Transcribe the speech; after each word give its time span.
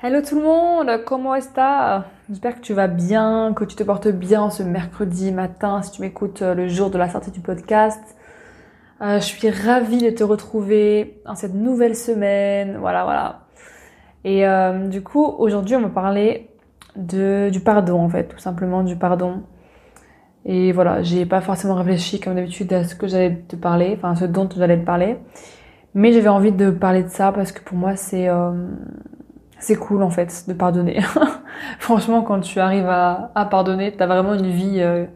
Hello 0.00 0.20
tout 0.22 0.36
le 0.36 0.44
monde, 0.44 1.04
comment 1.04 1.34
est-ce 1.34 1.48
J'espère 2.30 2.54
que 2.54 2.60
tu 2.60 2.72
vas 2.72 2.86
bien, 2.86 3.52
que 3.52 3.64
tu 3.64 3.74
te 3.74 3.82
portes 3.82 4.06
bien 4.06 4.48
ce 4.48 4.62
mercredi 4.62 5.32
matin 5.32 5.82
si 5.82 5.90
tu 5.90 6.02
m'écoutes 6.02 6.40
euh, 6.42 6.54
le 6.54 6.68
jour 6.68 6.88
de 6.90 6.98
la 6.98 7.08
sortie 7.08 7.32
du 7.32 7.40
podcast. 7.40 8.00
Euh, 9.00 9.18
je 9.18 9.24
suis 9.24 9.50
ravie 9.50 10.00
de 10.00 10.10
te 10.10 10.22
retrouver 10.22 11.20
dans 11.26 11.34
cette 11.34 11.54
nouvelle 11.54 11.96
semaine, 11.96 12.76
voilà, 12.78 13.02
voilà. 13.02 13.40
Et 14.22 14.46
euh, 14.46 14.86
du 14.86 15.02
coup, 15.02 15.24
aujourd'hui, 15.24 15.74
on 15.74 15.80
va 15.80 15.88
parler 15.88 16.48
de, 16.94 17.50
du 17.50 17.58
pardon, 17.58 18.00
en 18.00 18.08
fait, 18.08 18.28
tout 18.28 18.38
simplement 18.38 18.84
du 18.84 18.94
pardon. 18.94 19.42
Et 20.44 20.70
voilà, 20.70 21.02
j'ai 21.02 21.26
pas 21.26 21.40
forcément 21.40 21.74
réfléchi 21.74 22.20
comme 22.20 22.36
d'habitude 22.36 22.72
à 22.72 22.84
ce 22.84 22.94
que 22.94 23.08
j'allais 23.08 23.34
te 23.48 23.56
parler, 23.56 23.94
enfin 23.96 24.14
ce 24.14 24.26
dont 24.26 24.48
j'allais 24.56 24.78
te 24.78 24.86
parler. 24.86 25.16
Mais 25.94 26.12
j'avais 26.12 26.28
envie 26.28 26.52
de 26.52 26.70
parler 26.70 27.02
de 27.02 27.08
ça 27.08 27.32
parce 27.32 27.50
que 27.50 27.64
pour 27.64 27.76
moi, 27.76 27.96
c'est 27.96 28.28
c'est 29.58 29.76
cool 29.76 30.02
en 30.02 30.10
fait 30.10 30.44
de 30.48 30.52
pardonner. 30.52 31.00
Franchement, 31.78 32.22
quand 32.22 32.40
tu 32.40 32.60
arrives 32.60 32.88
à, 32.88 33.48
pardonner, 33.50 33.92
t'as 33.92 34.06
vraiment 34.06 34.34
une 34.34 34.50
vie 34.50 34.80
euh, 34.80 35.06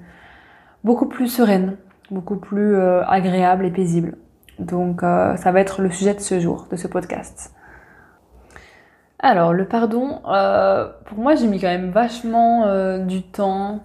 beaucoup 0.84 1.06
plus 1.06 1.28
sereine, 1.28 1.76
beaucoup 2.10 2.36
plus 2.36 2.74
euh, 2.74 3.04
agréable 3.06 3.64
et 3.64 3.70
paisible. 3.70 4.16
Donc 4.58 5.02
euh, 5.02 5.36
ça 5.36 5.52
va 5.52 5.60
être 5.60 5.82
le 5.82 5.90
sujet 5.90 6.14
de 6.14 6.20
ce 6.20 6.40
jour, 6.40 6.66
de 6.70 6.76
ce 6.76 6.88
podcast. 6.88 7.54
Alors 9.18 9.52
le 9.52 9.66
pardon, 9.66 10.20
pour 11.04 11.18
moi 11.18 11.36
j'ai 11.36 11.46
mis 11.46 11.60
quand 11.60 11.68
même 11.68 11.90
vachement 11.90 12.98
du 13.04 13.22
temps 13.22 13.84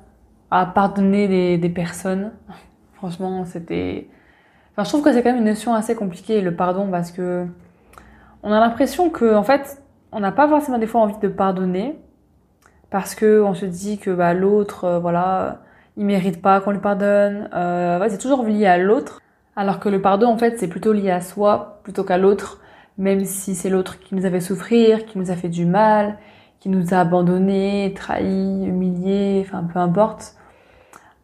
à 0.50 0.66
pardonner 0.66 1.28
des, 1.28 1.58
des 1.60 1.70
personnes. 1.70 2.32
Franchement, 2.96 3.46
c'était... 3.46 4.10
Enfin, 4.74 4.84
je 4.84 4.90
trouve 4.90 5.04
que 5.04 5.14
c'est 5.14 5.22
quand 5.22 5.30
même 5.30 5.42
une 5.42 5.50
notion 5.50 5.76
assez 5.76 5.96
compliquée, 5.96 6.42
le 6.42 6.56
pardon, 6.56 6.90
parce 6.90 7.12
que 7.12 7.46
on 8.42 8.52
a 8.52 8.60
l'impression 8.60 9.10
que, 9.10 9.36
en 9.36 9.44
fait, 9.44 9.82
on 10.12 10.20
n'a 10.20 10.32
pas 10.32 10.48
forcément 10.48 10.78
des 10.78 10.88
fois 10.88 11.02
envie 11.02 11.18
de 11.20 11.28
pardonner 11.28 12.00
parce 12.90 13.16
que 13.16 13.42
on 13.42 13.54
se 13.54 13.66
dit 13.66 13.98
que 13.98 14.12
bah, 14.12 14.34
l'autre, 14.34 14.86
euh, 14.86 15.00
voilà, 15.00 15.60
il 15.98 16.06
mérite 16.06 16.42
pas 16.42 16.62
qu'on 16.62 16.72
lui 16.72 16.80
pardonne. 16.80 17.50
Euh, 17.54 18.06
c'est 18.10 18.18
toujours 18.18 18.44
lié 18.44 18.66
à 18.66 18.78
l'autre, 18.78 19.22
alors 19.56 19.80
que 19.80 19.90
le 19.90 20.02
pardon 20.02 20.28
en 20.28 20.38
fait 20.38 20.60
c'est 20.60 20.68
plutôt 20.68 20.94
lié 20.94 21.12
à 21.12 21.22
soi 21.22 21.80
plutôt 21.84 22.04
qu'à 22.04 22.18
l'autre, 22.18 22.62
même 22.98 23.26
si 23.26 23.56
c'est 23.56 23.70
l'autre 23.70 24.00
qui 24.00 24.16
nous 24.16 24.26
a 24.26 24.32
fait 24.32 24.40
souffrir, 24.42 25.06
qui 25.06 25.18
nous 25.18 25.32
a 25.32 25.36
fait 25.36 25.50
du 25.50 25.66
mal, 25.66 26.18
qui 26.60 26.70
nous 26.70 26.94
a 26.94 27.00
abandonnés, 27.00 27.94
trahis, 27.96 28.66
humiliés, 28.66 29.46
enfin 29.46 29.64
peu 29.72 29.80
importe. 29.80 30.36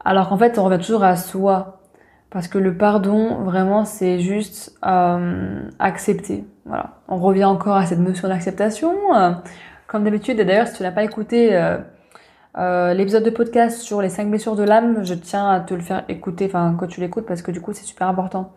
Alors 0.04 0.30
qu'en 0.30 0.38
fait 0.38 0.58
on 0.60 0.66
revient 0.66 0.84
toujours 0.84 1.04
à 1.04 1.16
soi. 1.16 1.80
Parce 2.34 2.48
que 2.48 2.58
le 2.58 2.76
pardon, 2.76 3.44
vraiment, 3.44 3.86
c'est 3.86 4.20
juste 4.20 4.76
euh, 4.84 5.70
accepter. 5.78 6.44
Voilà. 6.66 6.96
On 7.08 7.18
revient 7.18 7.46
encore 7.46 7.78
à 7.78 7.86
cette 7.86 8.00
notion 8.00 8.28
d'acceptation. 8.28 8.96
Euh, 9.16 9.34
comme 9.86 10.04
d'habitude, 10.04 10.40
et 10.40 10.46
d'ailleurs, 10.46 10.68
si 10.68 10.78
tu 10.78 10.82
n'as 10.82 10.92
pas 10.92 11.04
écouté 11.04 11.56
euh, 11.56 11.78
euh, 12.58 12.96
l'épisode 12.96 13.24
de 13.24 13.30
podcast 13.30 13.82
sur 13.82 14.02
les 14.02 14.10
cinq 14.10 14.32
blessures 14.32 14.56
de 14.56 14.64
l'âme, 14.64 15.06
je 15.06 15.14
tiens 15.14 15.48
à 15.48 15.60
te 15.60 15.76
le 15.76 15.82
faire 15.82 16.06
écouter, 16.10 16.48
enfin, 16.48 16.76
quand 16.80 16.88
tu 16.88 17.02
l'écoutes, 17.02 17.28
parce 17.28 17.44
que 17.44 17.52
du 17.52 17.62
coup, 17.62 17.72
c'est 17.72 17.86
super 17.86 18.08
important 18.08 18.52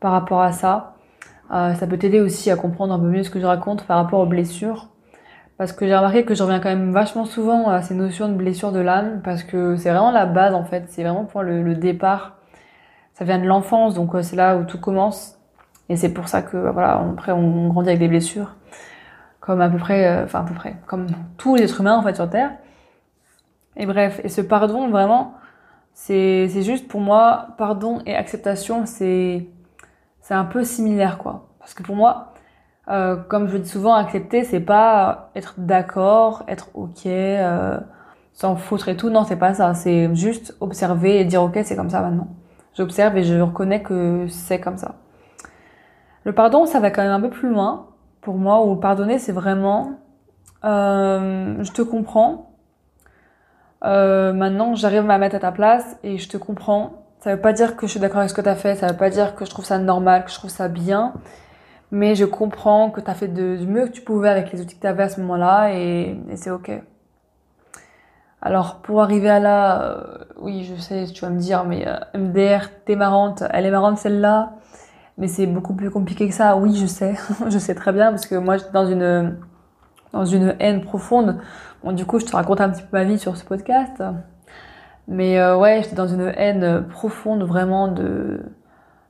par 0.00 0.10
rapport 0.10 0.42
à 0.42 0.50
ça. 0.50 0.94
ça 1.48 1.86
peut 1.88 1.96
t'aider 1.98 2.18
aussi 2.18 2.50
à 2.50 2.56
comprendre 2.56 2.92
un 2.92 2.98
peu 2.98 3.06
mieux 3.06 3.22
ce 3.22 3.30
que 3.30 3.38
je 3.38 3.46
raconte 3.46 3.84
par 3.84 3.98
rapport 3.98 4.18
aux 4.18 4.26
blessures. 4.26 4.88
Parce 5.58 5.72
que 5.72 5.86
j'ai 5.86 5.94
remarqué 5.94 6.24
que 6.24 6.34
je 6.34 6.42
reviens 6.42 6.58
quand 6.58 6.70
même 6.70 6.90
vachement 6.90 7.24
souvent 7.24 7.68
à 7.68 7.82
ces 7.82 7.94
notions 7.94 8.28
de 8.28 8.34
blessures 8.34 8.72
de 8.72 8.80
l'âme, 8.80 9.20
parce 9.22 9.44
que 9.44 9.76
c'est 9.76 9.90
vraiment 9.90 10.10
la 10.10 10.26
base, 10.26 10.54
en 10.54 10.64
fait. 10.64 10.86
C'est 10.88 11.04
vraiment 11.04 11.24
pour 11.24 11.42
le 11.42 11.74
départ 11.76 12.39
ça 13.20 13.26
vient 13.26 13.38
de 13.38 13.44
l'enfance, 13.44 13.92
donc 13.92 14.14
euh, 14.14 14.22
c'est 14.22 14.34
là 14.34 14.56
où 14.56 14.64
tout 14.64 14.80
commence. 14.80 15.38
Et 15.90 15.96
c'est 15.96 16.14
pour 16.14 16.28
ça 16.28 16.40
que 16.40 16.56
bah, 16.56 16.70
voilà, 16.70 16.98
après 17.12 17.32
on 17.32 17.68
grandit 17.68 17.90
avec 17.90 18.00
des 18.00 18.08
blessures, 18.08 18.54
comme 19.40 19.60
à 19.60 19.68
peu 19.68 19.76
près, 19.76 20.06
euh, 20.06 20.24
enfin 20.24 20.40
à 20.40 20.44
peu 20.44 20.54
près, 20.54 20.76
comme 20.86 21.06
tous 21.36 21.56
les 21.56 21.64
êtres 21.64 21.82
humains 21.82 21.98
en 21.98 22.02
fait 22.02 22.14
sur 22.14 22.30
Terre. 22.30 22.52
Et 23.76 23.84
bref, 23.84 24.22
et 24.24 24.30
ce 24.30 24.40
pardon 24.40 24.88
vraiment, 24.88 25.34
c'est 25.92 26.48
juste 26.62 26.88
pour 26.88 27.02
moi 27.02 27.48
pardon 27.58 27.98
et 28.06 28.16
acceptation, 28.16 28.86
c'est 28.86 29.46
c'est 30.22 30.34
un 30.34 30.46
peu 30.46 30.64
similaire 30.64 31.18
quoi. 31.18 31.50
Parce 31.58 31.74
que 31.74 31.82
pour 31.82 31.96
moi, 31.96 32.32
euh, 32.88 33.16
comme 33.16 33.48
je 33.48 33.58
dis 33.58 33.68
souvent, 33.68 33.92
accepter 33.92 34.44
c'est 34.44 34.60
pas 34.60 35.30
être 35.34 35.56
d'accord, 35.58 36.44
être 36.48 36.70
ok, 36.72 37.04
euh, 37.04 37.78
s'en 38.32 38.56
foutre 38.56 38.88
et 38.88 38.96
tout. 38.96 39.10
Non, 39.10 39.24
c'est 39.24 39.36
pas 39.36 39.52
ça. 39.52 39.74
C'est 39.74 40.14
juste 40.14 40.56
observer 40.60 41.20
et 41.20 41.26
dire 41.26 41.42
ok, 41.42 41.58
c'est 41.64 41.76
comme 41.76 41.90
ça 41.90 42.00
maintenant. 42.00 42.28
J'observe 42.76 43.16
et 43.16 43.24
je 43.24 43.40
reconnais 43.40 43.82
que 43.82 44.26
c'est 44.28 44.60
comme 44.60 44.76
ça. 44.76 44.96
Le 46.24 46.32
pardon, 46.32 46.66
ça 46.66 46.80
va 46.80 46.90
quand 46.90 47.02
même 47.02 47.12
un 47.12 47.20
peu 47.20 47.30
plus 47.30 47.48
loin 47.48 47.88
pour 48.20 48.36
moi, 48.36 48.64
où 48.64 48.76
pardonner, 48.76 49.18
c'est 49.18 49.32
vraiment, 49.32 49.92
euh, 50.64 51.62
je 51.62 51.72
te 51.72 51.82
comprends. 51.82 52.50
Euh, 53.84 54.32
maintenant, 54.32 54.74
j'arrive 54.74 55.08
à 55.08 55.18
mettre 55.18 55.36
à 55.36 55.38
ta 55.38 55.52
place 55.52 55.96
et 56.02 56.18
je 56.18 56.28
te 56.28 56.36
comprends. 56.36 57.06
Ça 57.20 57.34
veut 57.34 57.40
pas 57.40 57.52
dire 57.52 57.76
que 57.76 57.86
je 57.86 57.92
suis 57.92 58.00
d'accord 58.00 58.18
avec 58.18 58.30
ce 58.30 58.34
que 58.34 58.40
tu 58.42 58.48
as 58.48 58.54
fait, 58.54 58.74
ça 58.76 58.88
veut 58.88 58.96
pas 58.96 59.10
dire 59.10 59.34
que 59.34 59.44
je 59.44 59.50
trouve 59.50 59.64
ça 59.64 59.78
normal, 59.78 60.24
que 60.24 60.30
je 60.30 60.36
trouve 60.36 60.50
ça 60.50 60.68
bien, 60.68 61.14
mais 61.90 62.14
je 62.14 62.24
comprends 62.24 62.90
que 62.90 63.00
tu 63.00 63.10
as 63.10 63.14
fait 63.14 63.28
du 63.28 63.66
mieux 63.66 63.86
que 63.86 63.92
tu 63.92 64.02
pouvais 64.02 64.28
avec 64.28 64.52
les 64.52 64.60
outils 64.60 64.76
que 64.76 64.80
tu 64.80 64.86
avais 64.86 65.02
à 65.04 65.08
ce 65.08 65.20
moment-là 65.20 65.72
et 65.74 66.18
c'est 66.36 66.50
ok. 66.50 66.70
Alors 68.42 68.76
pour 68.76 69.02
arriver 69.02 69.28
à 69.28 69.38
là, 69.38 69.82
euh, 69.82 70.24
oui 70.40 70.64
je 70.64 70.80
sais, 70.80 71.06
tu 71.06 71.22
vas 71.22 71.30
me 71.30 71.38
dire, 71.38 71.64
mais 71.64 71.86
euh, 71.86 71.98
MDR, 72.14 72.70
t'es 72.86 72.96
marrante, 72.96 73.42
elle 73.50 73.66
est 73.66 73.70
marrante 73.70 73.98
celle-là, 73.98 74.54
mais 75.18 75.28
c'est 75.28 75.46
beaucoup 75.46 75.74
plus 75.74 75.90
compliqué 75.90 76.28
que 76.28 76.34
ça. 76.34 76.56
Oui 76.56 76.74
je 76.76 76.86
sais, 76.86 77.14
je 77.48 77.58
sais 77.58 77.74
très 77.74 77.92
bien 77.92 78.10
parce 78.10 78.26
que 78.26 78.36
moi 78.36 78.56
j'étais 78.56 78.72
dans 78.72 78.86
une 78.86 79.36
dans 80.12 80.24
une 80.24 80.56
haine 80.58 80.80
profonde. 80.82 81.38
Bon 81.84 81.92
du 81.92 82.06
coup 82.06 82.18
je 82.18 82.26
te 82.26 82.32
raconte 82.32 82.60
un 82.60 82.70
petit 82.70 82.82
peu 82.82 82.96
ma 82.96 83.04
vie 83.04 83.18
sur 83.18 83.36
ce 83.36 83.44
podcast, 83.44 84.02
mais 85.06 85.38
euh, 85.38 85.56
ouais 85.56 85.82
j'étais 85.82 85.96
dans 85.96 86.08
une 86.08 86.32
haine 86.36 86.86
profonde 86.88 87.42
vraiment 87.42 87.88
de 87.88 88.40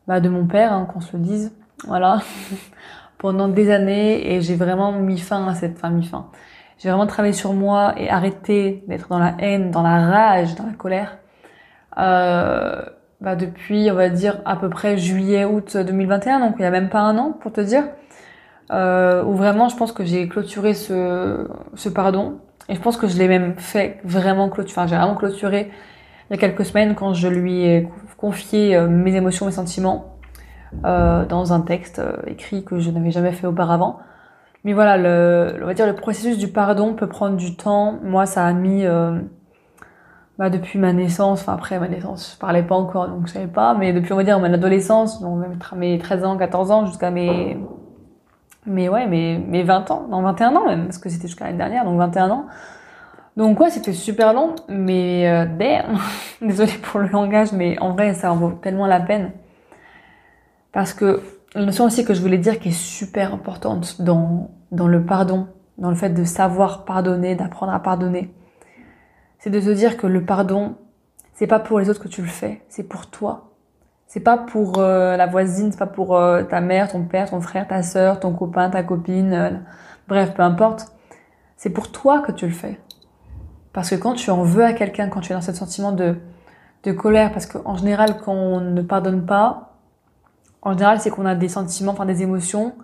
bah, 0.09 0.19
de 0.21 0.29
mon 0.29 0.47
père, 0.47 0.73
hein, 0.73 0.89
qu'on 0.93 1.01
se 1.01 1.17
le 1.17 1.23
dise, 1.23 1.53
voilà, 1.87 2.21
pendant 3.19 3.47
des 3.47 3.71
années 3.71 4.35
et 4.35 4.41
j'ai 4.41 4.57
vraiment 4.57 4.91
mis 4.91 5.19
fin 5.19 5.47
à 5.47 5.55
cette, 5.55 5.79
fin 5.79 5.91
mis 5.91 6.05
fin 6.05 6.31
j'ai 6.81 6.89
vraiment 6.89 7.07
travaillé 7.07 7.33
sur 7.33 7.53
moi 7.53 7.95
et 7.97 8.11
arrêté 8.11 8.83
d'être 8.89 9.09
dans 9.09 9.21
la 9.21 9.35
haine, 9.39 9.71
dans 9.71 9.83
la 9.83 10.11
rage, 10.11 10.57
dans 10.57 10.67
la 10.67 10.73
colère. 10.73 11.19
Euh, 11.99 12.83
bah 13.21 13.37
depuis, 13.37 13.89
on 13.93 13.95
va 13.95 14.09
dire, 14.09 14.41
à 14.45 14.57
peu 14.57 14.69
près 14.69 14.99
juillet-août 14.99 15.77
2021, 15.77 16.41
donc 16.41 16.57
il 16.59 16.63
y 16.63 16.65
a 16.65 16.71
même 16.71 16.89
pas 16.89 17.01
un 17.01 17.17
an, 17.19 17.33
pour 17.39 17.53
te 17.53 17.61
dire, 17.61 17.85
euh, 18.73 19.23
où 19.23 19.35
vraiment, 19.35 19.69
je 19.69 19.77
pense 19.77 19.93
que 19.93 20.05
j'ai 20.05 20.27
clôturé 20.27 20.75
ce, 20.75 21.47
ce 21.75 21.89
pardon. 21.89 22.39
Et 22.69 22.75
je 22.75 22.81
pense 22.81 22.97
que 22.97 23.07
je 23.07 23.17
l'ai 23.19 23.29
même 23.29 23.55
fait 23.59 24.01
vraiment 24.05 24.49
clôturer, 24.49 24.81
enfin, 24.81 24.87
j'ai 24.89 24.97
vraiment 24.97 25.17
clôturé 25.17 25.71
il 26.31 26.35
y 26.35 26.37
a 26.37 26.39
quelques 26.39 26.65
semaines 26.65 26.95
quand 26.95 27.13
je 27.13 27.27
lui 27.27 27.65
ai 27.65 27.89
confié 28.17 28.77
euh, 28.77 28.89
mes 28.89 29.17
émotions, 29.17 29.47
mes 29.47 29.53
sentiments, 29.53 30.17
euh, 30.85 31.25
dans 31.27 31.53
un 31.53 31.61
texte 31.61 31.99
euh, 31.99 32.13
écrit 32.29 32.65
que 32.65 32.79
je 32.79 32.91
n'avais 32.91 33.11
jamais 33.11 33.33
fait 33.33 33.49
auparavant. 33.49 33.99
Mais 34.65 34.73
voilà, 34.73 34.97
le, 34.97 35.59
on 35.63 35.67
va 35.67 35.75
dire 35.75 35.87
le 35.87 35.95
processus 35.95 36.39
du 36.39 36.49
pardon 36.49 36.95
peut 36.95 37.09
prendre 37.09 37.37
du 37.37 37.57
temps. 37.57 37.99
Moi, 38.03 38.27
ça 38.27 38.45
a 38.45 38.53
mis 38.53 38.85
euh, 38.85 39.19
bah, 40.41 40.51
depuis 40.51 40.79
ma 40.79 40.93
naissance, 40.93 41.43
enfin 41.43 41.55
après 41.55 41.79
ma 41.79 41.89
naissance, 41.89 42.33
je 42.35 42.39
parlais 42.39 42.63
pas 42.63 42.75
encore, 42.75 43.09
donc 43.09 43.27
je 43.27 43.33
savais 43.33 43.47
pas, 43.47 43.75
mais 43.75 43.93
depuis 43.93 44.13
on 44.15 44.17
va 44.17 44.25
dire 44.25 44.39
mon 44.39 44.53
adolescence, 44.53 45.21
donc 45.21 45.45
mes 45.77 45.99
13 45.99 46.25
ans, 46.25 46.37
14 46.39 46.71
ans, 46.71 46.87
jusqu'à 46.87 47.11
mes, 47.11 47.59
mes 48.67 48.89
ouais, 48.89 49.07
mes, 49.07 49.39
mes 49.39 49.63
20 49.63 49.91
ans, 49.91 50.07
non 50.11 50.23
21 50.23 50.57
ans 50.57 50.67
même, 50.67 50.85
parce 50.85 50.97
que 50.97 51.11
c'était 51.11 51.29
jusqu'à 51.29 51.45
l'année 51.45 51.59
dernière, 51.59 51.85
donc 51.85 51.99
21 51.99 52.31
ans. 52.31 52.47
Donc 53.37 53.61
ouais, 53.61 53.71
c'était 53.71 53.93
super 53.93 54.33
long, 54.33 54.55
mais 54.69 55.29
euh, 55.29 55.45
désolée 56.43 56.73
pour 56.83 57.01
le 57.01 57.09
langage, 57.09 57.53
mais 57.53 57.79
en 57.79 57.93
vrai, 57.93 58.15
ça 58.15 58.33
en 58.33 58.37
vaut 58.37 58.53
tellement 58.53 58.87
la 58.87 59.01
peine. 59.01 59.33
Parce 60.73 60.95
que 60.95 61.21
la 61.55 61.65
notion 61.65 61.85
aussi 61.85 62.05
que 62.05 62.15
je 62.15 62.21
voulais 62.21 62.39
dire 62.39 62.61
qui 62.61 62.69
est 62.69 62.73
super 62.73 63.35
importante 63.35 64.01
dans, 64.01 64.51
dans 64.71 64.87
le 64.87 65.05
pardon, 65.05 65.49
dans 65.79 65.91
le 65.91 65.97
fait 65.97 66.11
de 66.11 66.25
savoir 66.25 66.85
pardonner, 66.85 67.35
d'apprendre 67.35 67.73
à 67.73 67.81
pardonner, 67.81 68.33
c'est 69.39 69.51
de 69.51 69.61
se 69.61 69.71
dire 69.71 69.97
que 69.97 70.07
le 70.07 70.25
pardon, 70.25 70.77
c'est 71.35 71.47
pas 71.47 71.59
pour 71.59 71.81
les 71.81 71.89
autres 71.91 72.03
que 72.03 72.09
tu 72.09 72.23
le 72.23 72.29
fais, 72.29 72.63
c'est 72.69 72.85
pour 72.85 73.09
toi. 73.09 73.47
C'est 74.07 74.21
pas 74.21 74.37
pour 74.37 74.79
euh, 74.79 75.17
la 75.17 75.27
voisine, 75.27 75.71
c'est 75.71 75.79
pas 75.79 75.87
pour 75.87 76.17
euh, 76.17 76.43
ta 76.43 76.61
mère, 76.61 76.91
ton 76.91 77.05
père, 77.05 77.31
ton 77.31 77.41
frère, 77.41 77.69
ta 77.69 77.83
sœur, 77.83 78.19
ton 78.19 78.33
copain, 78.33 78.69
ta 78.69 78.83
copine, 78.83 79.33
euh, 79.33 79.51
bref, 80.09 80.35
peu 80.35 80.43
importe. 80.43 80.93
C'est 81.57 81.71
pour 81.71 81.93
toi 81.93 82.21
que 82.21 82.33
tu 82.33 82.47
le 82.47 82.53
fais. 82.53 82.81
Parce 83.73 83.91
que 83.91 83.95
quand 83.95 84.15
tu 84.15 84.31
en 84.31 84.43
veux 84.43 84.65
à 84.65 84.73
quelqu'un, 84.73 85.09
quand 85.09 85.21
tu 85.21 85.33
es 85.33 85.35
dans 85.35 85.41
ce 85.41 85.53
sentiment 85.53 85.93
de, 85.93 86.17
de 86.83 86.93
colère, 86.93 87.33
parce 87.33 87.47
qu'en 87.47 87.77
général, 87.77 88.17
quand 88.25 88.33
on 88.33 88.61
ne 88.61 88.83
pardonne 88.83 89.25
pas, 89.25 89.70
en 90.63 90.73
général, 90.73 91.01
c'est 91.01 91.11
qu'on 91.11 91.27
a 91.27 91.35
des 91.35 91.49
sentiments, 91.49 91.93
enfin 91.93 92.07
des 92.07 92.23
émotions 92.23 92.75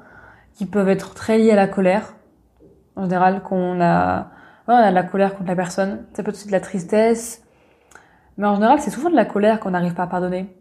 qui 0.55 0.67
peuvent 0.67 0.89
être 0.89 1.15
très 1.15 1.39
liées 1.39 1.53
à 1.53 1.57
la 1.57 1.69
colère. 1.69 2.15
En 2.97 3.05
général, 3.05 3.43
qu'on 3.43 3.81
a, 3.81 4.21
ouais, 4.69 4.75
on 4.75 4.77
a 4.77 4.91
de 4.91 4.95
la 4.95 5.03
colère 5.03 5.35
contre 5.35 5.49
la 5.49 5.57
personne. 5.57 6.07
Ça 6.15 6.23
peut 6.23 6.31
être 6.31 6.37
aussi 6.37 6.47
de 6.47 6.53
la 6.53 6.61
tristesse. 6.61 7.43
Mais 8.39 8.47
en 8.47 8.55
général, 8.55 8.81
c'est 8.81 8.91
souvent 8.91 9.11
de 9.11 9.17
la 9.17 9.25
colère 9.25 9.61
qu'on 9.61 9.71
n'arrive 9.71 9.95
pas 9.95 10.05
à 10.05 10.07
pardonner. 10.07 10.55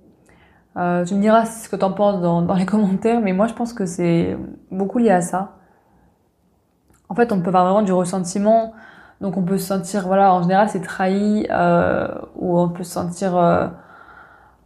Euh, 0.78 1.06
tu 1.06 1.16
me 1.16 1.22
diras 1.22 1.46
ce 1.46 1.70
que 1.70 1.76
t'en 1.78 1.94
penses 1.94 2.22
dans, 2.22 2.42
dans 2.42 2.56
les 2.56 2.66
commentaires, 2.66 3.22
mais 3.22 3.34
moi 3.34 3.48
je 3.48 3.54
pense 3.54 3.74
que 3.74 3.86
c'est 3.86 4.38
beaucoup 4.72 4.98
lié 4.98 5.12
à 5.12 5.22
ça. 5.22 5.58
En 7.08 7.16
fait, 7.16 7.32
on 7.32 7.40
peut 7.40 7.48
avoir 7.48 7.66
vraiment 7.66 7.82
du 7.82 7.94
ressentiment, 7.94 8.74
donc 9.22 9.38
on 9.38 9.44
peut 9.44 9.58
se 9.58 9.68
sentir, 9.68 10.06
voilà, 10.08 10.34
en 10.34 10.42
général 10.42 10.68
c'est 10.70 10.82
trahi, 10.82 11.48
euh, 11.50 12.08
ou 12.36 12.60
on 12.60 12.70
peut 12.70 12.84
se 12.84 12.92
sentir, 12.92 13.38
euh, 13.38 13.68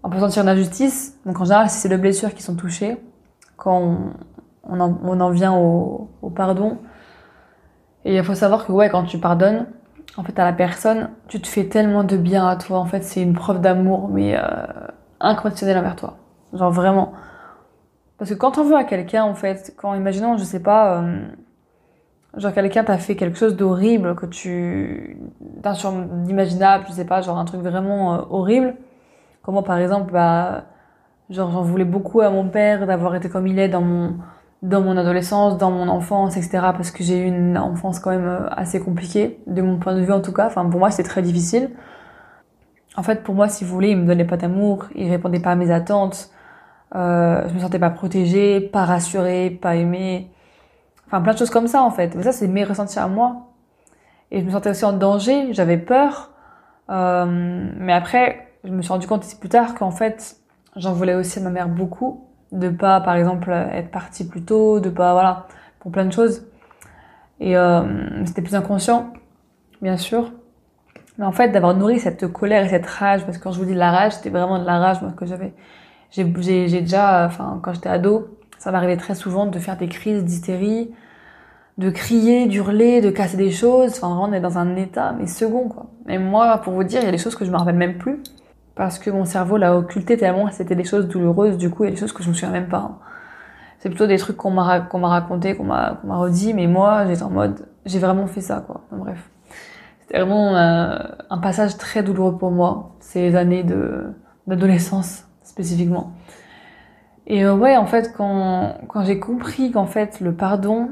on 0.04 0.10
peut 0.10 0.20
sentir 0.20 0.44
une 0.44 0.50
injustice. 0.50 1.18
Donc 1.26 1.40
en 1.40 1.46
général, 1.46 1.70
c'est 1.70 1.90
les 1.90 1.98
blessures 1.98 2.34
qui 2.34 2.44
sont 2.44 2.56
touchées 2.56 2.98
quand 3.58 3.78
on, 3.78 3.98
on, 4.64 4.80
en, 4.80 5.00
on 5.04 5.20
en, 5.20 5.30
vient 5.32 5.54
au, 5.54 6.10
au 6.22 6.30
pardon. 6.30 6.78
Et 8.06 8.16
il 8.16 8.24
faut 8.24 8.36
savoir 8.36 8.66
que 8.66 8.72
ouais, 8.72 8.90
quand 8.90 9.04
tu 9.04 9.18
pardonnes, 9.18 9.68
en 10.18 10.24
fait 10.24 10.38
à 10.40 10.46
la 10.46 10.54
personne, 10.54 11.10
tu 11.28 11.42
te 11.42 11.48
fais 11.48 11.66
tellement 11.66 12.04
de 12.04 12.18
bien 12.18 12.48
à 12.48 12.56
toi. 12.56 12.80
En 12.80 12.86
fait, 12.86 13.04
c'est 13.04 13.22
une 13.22 13.34
preuve 13.34 13.62
d'amour, 13.62 14.10
mais 14.10 14.38
euh, 14.38 14.42
inconditionnel 15.20 15.78
envers 15.78 15.96
toi. 15.96 16.18
Genre 16.54 16.72
vraiment. 16.72 17.14
Parce 18.18 18.32
que 18.32 18.36
quand 18.36 18.58
on 18.58 18.64
veut 18.64 18.76
à 18.76 18.84
quelqu'un, 18.84 19.24
en 19.24 19.36
fait, 19.36 19.74
quand 19.78 19.94
imaginons, 19.94 20.38
je 20.38 20.44
sais 20.44 20.62
pas, 20.62 21.02
euh, 21.02 21.22
genre 22.36 22.54
quelqu'un 22.54 22.84
t'a 22.84 22.98
fait 22.98 23.16
quelque 23.16 23.38
chose 23.38 23.56
d'horrible, 23.56 24.16
que 24.16 24.26
tu, 24.26 25.18
d'imaginable, 26.26 26.86
je 26.90 26.94
sais 26.94 27.06
pas, 27.06 27.22
genre 27.22 27.38
un 27.38 27.46
truc 27.46 27.62
vraiment 27.62 28.16
euh, 28.16 28.22
horrible. 28.30 28.76
Comment 29.50 29.64
par 29.64 29.80
exemple, 29.80 30.12
bah, 30.14 30.66
genre 31.32 31.50
j'en 31.50 31.64
voulais 31.64 31.84
beaucoup 31.84 32.22
à 32.22 32.30
mon 32.30 32.48
père 32.50 32.86
d'avoir 32.86 33.16
été 33.16 33.30
comme 33.30 33.48
il 33.48 33.58
est 33.58 33.68
dans 33.68 33.82
mon, 33.82 34.18
dans 34.62 34.80
mon 34.80 34.96
adolescence, 34.96 35.58
dans 35.58 35.72
mon 35.72 35.88
enfance, 35.88 36.38
etc. 36.38 36.60
Parce 36.78 36.92
que 36.92 37.04
j'ai 37.04 37.18
eu 37.18 37.26
une 37.26 37.58
enfance 37.58 38.00
quand 38.00 38.12
même 38.12 38.28
euh, 38.28 38.48
assez 38.52 38.80
compliquée, 38.80 39.40
de 39.48 39.64
mon 39.64 39.80
point 39.80 39.96
de 39.96 40.02
vue 40.02 40.12
en 40.14 40.22
tout 40.22 40.34
cas. 40.34 40.46
Enfin, 40.46 40.70
pour 40.70 40.80
moi, 40.80 40.92
c'était 40.92 41.10
très 41.10 41.24
difficile. 41.24 41.72
En 42.96 43.02
fait, 43.02 43.24
pour 43.24 43.34
moi, 43.34 43.50
si 43.50 43.66
vous 43.66 43.74
voulez, 43.74 43.90
il 43.90 43.98
me 43.98 44.06
donnait 44.06 44.24
pas 44.24 44.38
d'amour, 44.38 44.86
il 44.94 45.10
répondait 45.10 45.40
pas 45.40 45.54
à 45.54 45.56
mes 45.56 45.72
attentes, 45.72 46.30
euh, 46.94 47.42
je 47.50 47.54
me 47.56 47.60
sentais 47.60 47.80
pas 47.80 47.90
protégée, 47.90 48.62
pas 48.62 48.86
rassurée, 48.86 49.50
pas 49.50 49.76
aimée. 49.78 50.30
Enfin, 51.08 51.22
plein 51.22 51.34
de 51.34 51.40
choses 51.40 51.50
comme 51.50 51.66
ça, 51.66 51.82
en 51.82 51.90
fait. 51.90 52.14
Mais 52.14 52.22
ça, 52.22 52.34
c'est 52.34 52.48
mes 52.48 52.64
ressentis 52.64 53.00
à 53.00 53.08
moi. 53.08 53.48
Et 54.30 54.42
je 54.42 54.46
me 54.46 54.52
sentais 54.52 54.70
aussi 54.70 54.86
en 54.86 54.94
danger, 54.94 55.56
j'avais 55.56 55.80
peur. 55.80 56.30
Euh, 56.92 57.26
mais 57.80 57.94
après, 57.94 58.46
je 58.64 58.72
me 58.72 58.82
suis 58.82 58.92
rendu 58.92 59.08
compte 59.08 59.26
plus 59.40 59.50
tard 59.50 59.76
qu'en 59.76 59.92
fait, 59.92 60.38
j'en 60.76 60.94
voulais 60.94 61.16
aussi 61.16 61.40
à 61.40 61.42
ma 61.42 61.50
mère 61.50 61.70
beaucoup. 61.70 62.26
De 62.52 62.70
pas, 62.70 63.00
par 63.00 63.16
exemple, 63.16 63.52
être 63.52 63.92
partie 63.92 64.28
plus 64.28 64.44
tôt, 64.44 64.80
de 64.80 64.90
pas, 64.90 65.14
voilà, 65.14 65.48
pour 65.80 65.92
plein 65.92 66.06
de 66.06 66.12
choses. 66.12 66.48
Et 67.40 67.56
euh, 67.56 68.26
c'était 68.26 68.42
plus 68.42 68.56
inconscient, 68.56 69.14
bien 69.82 69.98
sûr. 69.98 70.32
Mais 71.18 71.26
en 71.26 71.32
fait, 71.32 71.50
d'avoir 71.50 71.76
nourri 71.76 72.00
cette 72.00 72.28
colère 72.28 72.66
et 72.66 72.70
cette 72.70 72.86
rage, 72.86 73.26
parce 73.26 73.38
que 73.38 73.44
quand 73.44 73.52
je 73.52 73.60
vous 73.60 73.66
dis 73.66 73.74
de 73.74 73.80
la 73.80 73.92
rage, 73.92 74.14
c'était 74.14 74.30
vraiment 74.30 74.58
de 74.58 74.66
la 74.66 74.80
rage 74.80 75.02
moi, 75.02 75.12
que 75.12 75.26
j'avais. 75.26 75.54
J'ai 76.12 76.24
déjà, 76.24 77.26
enfin, 77.26 77.60
quand 77.62 77.74
j'étais 77.74 77.90
ado, 77.90 78.40
ça 78.58 78.72
m'arrivait 78.72 78.98
très 78.98 79.16
souvent 79.16 79.46
de 79.46 79.60
faire 79.60 79.78
des 79.78 79.88
crises 79.88 80.24
d'hystérie, 80.24 80.92
de 81.78 81.90
crier, 81.90 82.48
d'hurler, 82.48 83.00
de 83.02 83.10
casser 83.10 83.38
des 83.38 83.52
choses. 83.52 83.92
Enfin, 83.92 84.08
vraiment, 84.10 84.30
on 84.30 84.34
est 84.34 84.42
dans 84.42 84.58
un 84.58 84.76
état, 84.76 85.14
mais 85.18 85.28
second, 85.28 85.70
quoi. 85.70 85.86
Et 86.08 86.18
moi, 86.18 86.58
pour 86.60 86.74
vous 86.74 86.84
dire, 86.84 87.02
il 87.02 87.06
y 87.06 87.10
a 87.10 87.12
des 87.12 87.18
choses 87.18 87.36
que 87.36 87.46
je 87.46 87.52
me 87.52 87.58
rappelle 87.58 87.76
même 87.76 87.98
plus. 87.98 88.24
Parce 88.80 88.98
que 88.98 89.10
mon 89.10 89.26
cerveau 89.26 89.58
l'a 89.58 89.76
occulté 89.76 90.16
tellement 90.16 90.50
c'était 90.52 90.74
des 90.74 90.86
choses 90.86 91.10
douloureuses. 91.10 91.58
Du 91.58 91.70
coup, 91.70 91.84
a 91.84 91.90
des 91.90 91.98
choses 91.98 92.14
que 92.14 92.24
je 92.24 92.30
me 92.30 92.34
souviens 92.34 92.50
même 92.50 92.70
pas. 92.70 92.98
C'est 93.80 93.90
plutôt 93.90 94.08
des 94.08 94.18
trucs 94.18 94.38
qu'on 94.38 94.52
m'a 94.52 94.80
qu'on 94.80 95.02
raconté, 95.02 95.54
qu'on 95.54 95.66
m'a 95.66 96.00
qu'on 96.02 96.18
redit, 96.18 96.54
mais 96.54 96.66
moi, 96.66 97.06
j'étais 97.06 97.24
en 97.24 97.30
mode, 97.30 97.68
j'ai 97.86 98.00
vraiment 98.00 98.26
fait 98.26 98.40
ça, 98.40 98.64
quoi. 98.66 98.86
bref. 98.94 99.30
C'était 100.00 100.20
vraiment 100.20 100.56
euh, 100.56 100.98
un 101.30 101.38
passage 101.40 101.78
très 101.78 102.04
douloureux 102.04 102.38
pour 102.38 102.52
moi, 102.52 102.96
ces 103.02 103.36
années 103.36 103.64
de 103.64 104.14
d'adolescence 104.48 105.26
spécifiquement. 105.44 106.14
Et 107.28 107.44
euh, 107.44 107.54
ouais, 107.54 107.76
en 107.76 107.86
fait, 107.86 108.14
quand 108.16 109.04
j'ai 109.04 109.20
compris 109.20 109.72
qu'en 109.72 109.88
fait, 109.88 110.22
le 110.22 110.34
pardon, 110.34 110.92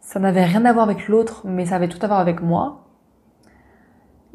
ça 0.00 0.20
n'avait 0.20 0.44
rien 0.44 0.64
à 0.64 0.72
voir 0.72 0.88
avec 0.88 1.06
l'autre, 1.06 1.42
mais 1.44 1.66
ça 1.66 1.76
avait 1.76 1.88
tout 1.88 1.98
à 2.00 2.06
voir 2.06 2.18
avec 2.18 2.40
moi, 2.40 2.85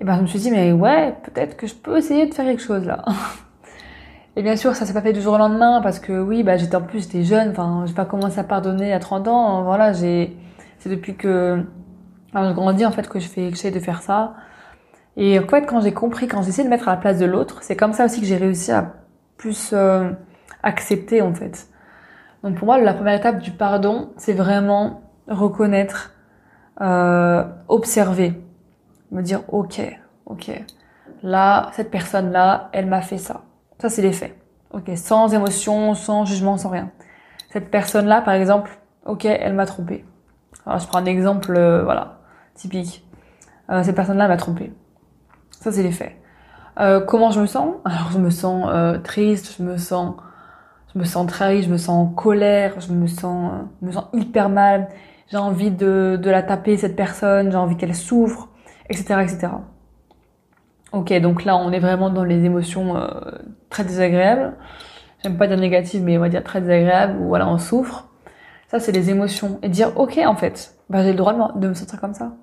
et 0.02 0.04
ben 0.04 0.16
je 0.18 0.22
me 0.24 0.26
suis 0.26 0.40
dit, 0.40 0.50
mais 0.50 0.72
ouais, 0.72 1.16
peut-être 1.24 1.56
que 1.56 1.68
je 1.68 1.76
peux 1.76 1.98
essayer 1.98 2.26
de 2.26 2.34
faire 2.34 2.46
quelque 2.46 2.64
chose 2.64 2.86
là. 2.86 3.06
Et 4.36 4.42
bien 4.42 4.56
sûr, 4.56 4.76
ça 4.76 4.86
s'est 4.86 4.94
pas 4.94 5.02
fait 5.02 5.14
du 5.14 5.22
jour 5.22 5.34
au 5.34 5.38
lendemain, 5.38 5.82
parce 5.84 6.00
que 6.00 6.20
oui, 6.20 6.42
bah 6.42 6.58
j'étais 6.58 6.76
en 6.76 6.82
plus, 6.82 7.04
j'étais 7.04 7.24
jeune, 7.24 7.52
enfin, 7.52 7.84
j'ai 7.86 7.94
pas 7.94 8.06
commencé 8.06 8.40
à 8.40 8.44
pardonner 8.44 8.94
à 8.94 9.00
30 9.00 9.28
ans, 9.28 9.64
voilà, 9.64 9.94
j'ai, 9.94 10.36
c'est 10.80 10.90
depuis 10.90 11.16
que 11.16 11.64
alors, 12.34 12.50
je 12.50 12.56
grandis 12.56 12.86
en 12.86 12.92
fait 12.92 13.08
que 13.10 13.20
je 13.20 13.28
fais, 13.28 13.50
que 13.50 13.56
j'essaie 13.58 13.72
de 13.72 13.80
faire 13.80 14.02
ça. 14.02 14.34
Et 15.18 15.38
en 15.38 15.48
fait, 15.48 15.68
quand 15.68 15.82
j'ai 15.82 15.94
compris, 15.94 16.28
quand 16.28 16.42
j'essaie 16.42 16.64
de 16.64 16.70
mettre 16.70 16.88
à 16.88 16.92
la 16.92 16.98
place 16.98 17.20
de 17.20 17.26
l'autre, 17.26 17.60
c'est 17.62 17.76
comme 17.76 17.94
ça 17.94 18.06
aussi 18.06 18.22
que 18.22 18.26
j'ai 18.26 18.38
réussi 18.38 18.72
à 18.72 18.94
plus 19.38 19.72
euh, 19.74 20.10
accepter 20.64 21.22
en 21.22 21.34
fait. 21.36 21.68
Donc 22.44 22.56
pour 22.56 22.66
moi, 22.66 22.80
la 22.80 22.94
première 22.96 23.16
étape 23.16 23.40
du 23.40 23.52
pardon, 23.52 24.14
c'est 24.18 24.34
vraiment 24.34 25.02
reconnaître, 25.28 26.14
euh, 26.80 27.44
observer, 27.68 28.42
me 29.12 29.22
dire 29.22 29.42
ok, 29.50 29.82
ok, 30.26 30.52
là 31.24 31.70
cette 31.74 31.92
personne-là, 31.92 32.70
elle 32.74 32.88
m'a 32.88 33.02
fait 33.02 33.18
ça. 33.18 33.42
Ça 33.80 33.90
c'est 33.90 34.02
les 34.02 34.14
faits. 34.14 34.38
Ok, 34.72 34.90
sans 34.96 35.34
émotion, 35.34 35.94
sans 35.94 36.26
jugement, 36.26 36.58
sans 36.58 36.70
rien. 36.70 36.92
Cette 37.50 37.70
personne-là, 37.70 38.22
par 38.22 38.34
exemple, 38.34 38.80
ok, 39.06 39.26
elle 39.26 39.54
m'a 39.54 39.66
trompé. 39.66 40.06
Alors 40.66 40.80
je 40.80 40.88
prends 40.88 41.00
un 41.00 41.06
exemple, 41.06 41.54
euh, 41.56 41.84
voilà 41.84 42.22
typique. 42.56 43.06
Euh, 43.70 43.84
cette 43.84 43.96
personne-là 43.96 44.28
m'a 44.28 44.38
trompé. 44.38 44.74
Ça, 45.52 45.72
c'est 45.72 45.84
les 45.84 45.92
faits. 45.92 46.16
Euh, 46.80 47.02
comment 47.02 47.32
je 47.32 47.42
me 47.42 47.46
sens? 47.46 47.76
Alors, 47.86 48.12
je 48.12 48.20
me 48.20 48.30
sens 48.30 48.70
triste, 49.04 49.56
je 49.58 49.64
me 49.64 49.78
sens, 49.78 50.16
je 50.94 51.00
me 51.00 51.04
sens 51.04 51.28
trahi, 51.28 51.64
je 51.64 51.70
me 51.70 51.78
sens 51.78 51.90
en 51.90 52.08
colère, 52.08 52.80
je 52.80 52.92
me 52.92 53.08
sens, 53.08 53.52
euh, 53.54 53.86
me 53.86 53.92
sens 53.92 54.06
hyper 54.14 54.50
mal. 54.50 54.90
J'ai 55.28 55.38
envie 55.38 55.72
de, 55.72 56.20
de 56.22 56.30
la 56.30 56.44
taper 56.44 56.78
cette 56.78 56.96
personne, 56.96 57.52
j'ai 57.52 57.58
envie 57.58 57.78
qu'elle 57.78 57.96
souffre, 57.96 58.50
etc., 58.92 59.22
etc. 59.22 59.48
Ok, 60.92 61.14
donc 61.20 61.46
là, 61.46 61.56
on 61.58 61.72
est 61.72 61.80
vraiment 61.80 62.10
dans 62.10 62.24
les 62.24 62.44
émotions 62.46 62.98
euh, 62.98 63.08
très 63.70 63.84
désagréables. 63.84 64.54
J'aime 65.24 65.38
pas 65.38 65.48
dire 65.48 65.58
négatives, 65.58 66.04
mais 66.04 66.18
on 66.18 66.22
va 66.22 66.30
dire 66.30 66.44
très 66.44 66.62
désagréables, 66.62 67.20
où 67.22 67.28
voilà, 67.28 67.48
on 67.48 67.58
souffre. 67.58 68.08
Ça, 68.68 68.80
c'est 68.80 68.92
les 68.92 69.10
émotions. 69.10 69.60
Et 69.64 69.70
dire, 69.70 69.94
ok, 69.98 70.20
en 70.26 70.36
fait, 70.36 70.76
bah, 70.90 71.04
j'ai 71.04 71.12
le 71.12 71.18
droit 71.18 71.54
de 71.56 71.68
me 71.68 71.74
sentir 71.74 72.00
comme 72.00 72.14
ça. 72.14 72.34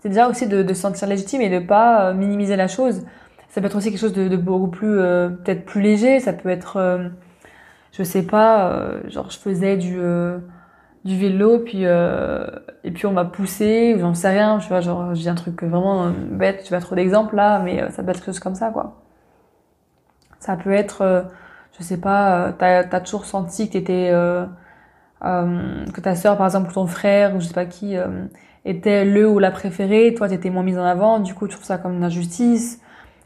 C'est 0.00 0.10
déjà 0.10 0.28
aussi 0.28 0.46
de, 0.46 0.62
de, 0.62 0.74
se 0.74 0.80
sentir 0.82 1.08
légitime 1.08 1.40
et 1.40 1.48
de 1.48 1.58
pas 1.58 2.10
euh, 2.10 2.14
minimiser 2.14 2.56
la 2.56 2.68
chose. 2.68 3.02
Ça 3.48 3.60
peut 3.60 3.68
être 3.68 3.76
aussi 3.76 3.90
quelque 3.90 4.00
chose 4.00 4.12
de, 4.12 4.28
de 4.28 4.36
beaucoup 4.36 4.68
plus, 4.68 4.98
euh, 4.98 5.30
peut-être 5.30 5.64
plus 5.64 5.80
léger. 5.80 6.20
Ça 6.20 6.34
peut 6.34 6.50
être, 6.50 6.76
euh, 6.76 7.08
je 7.92 8.02
sais 8.02 8.22
pas, 8.22 8.70
euh, 8.70 9.00
genre 9.08 9.30
je 9.30 9.38
faisais 9.38 9.78
du 9.78 9.98
du 11.06 11.16
vélo 11.18 11.60
puis 11.60 11.84
et 11.84 12.90
puis 12.90 13.06
on 13.06 13.12
m'a 13.12 13.24
poussé 13.24 13.94
ou 13.96 14.00
j'en 14.00 14.14
sais 14.14 14.30
rien. 14.30 14.58
Tu 14.58 14.68
vois, 14.68 14.80
genre 14.80 15.14
j'ai 15.14 15.30
un 15.30 15.34
truc 15.34 15.62
vraiment 15.62 16.10
bête. 16.30 16.64
Je 16.66 16.70
vais 16.70 16.80
trop 16.80 16.94
d'exemples 16.94 17.36
là, 17.36 17.60
mais 17.60 17.90
ça 17.90 18.02
peut 18.02 18.10
être 18.10 18.16
quelque 18.16 18.26
chose 18.26 18.40
comme 18.40 18.54
ça, 18.54 18.70
quoi. 18.70 18.96
Ça 20.40 20.56
peut 20.56 20.72
être, 20.72 21.26
je 21.78 21.82
sais 21.82 21.96
pas, 21.98 22.52
t'as 22.58 22.84
as 22.90 23.00
toujours 23.00 23.24
senti 23.24 23.68
que 23.68 23.72
t'étais 23.74 24.12
euh, 25.24 25.84
que 25.94 26.00
ta 26.00 26.14
sœur 26.14 26.36
par 26.36 26.46
exemple 26.46 26.70
ou 26.70 26.74
ton 26.74 26.86
frère 26.86 27.34
ou 27.34 27.40
je 27.40 27.46
sais 27.46 27.54
pas 27.54 27.64
qui 27.64 27.96
euh, 27.96 28.26
était 28.66 29.04
le 29.04 29.26
ou 29.28 29.38
la 29.38 29.50
préférée, 29.50 30.12
toi 30.14 30.28
t'étais 30.28 30.50
moins 30.50 30.62
mise 30.62 30.78
en 30.78 30.84
avant, 30.84 31.20
du 31.20 31.34
coup 31.34 31.48
tu 31.48 31.54
trouves 31.54 31.64
ça 31.64 31.78
comme 31.78 31.94
une 31.94 32.04
injustice, 32.04 32.80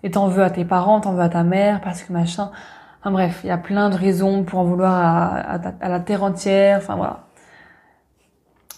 et 0.04 0.10
t'en 0.12 0.28
veux 0.28 0.44
à 0.44 0.50
tes 0.50 0.64
parents, 0.64 1.00
t'en 1.00 1.14
veux 1.14 1.22
à 1.22 1.28
ta 1.28 1.42
mère, 1.42 1.80
parce 1.80 2.02
que 2.02 2.12
machin. 2.12 2.50
Enfin 3.00 3.10
bref, 3.10 3.40
il 3.44 3.49
y 3.49 3.50
a 3.50 3.58
plein 3.58 3.90
de 3.90 3.96
raisons 3.96 4.44
pour 4.44 4.60
en 4.60 4.64
vouloir 4.64 4.92
à, 4.94 5.54
à, 5.54 5.58
à 5.80 5.88
la 5.88 6.00
terre 6.00 6.22
entière, 6.22 6.78
enfin 6.78 6.96
voilà. 6.96 7.25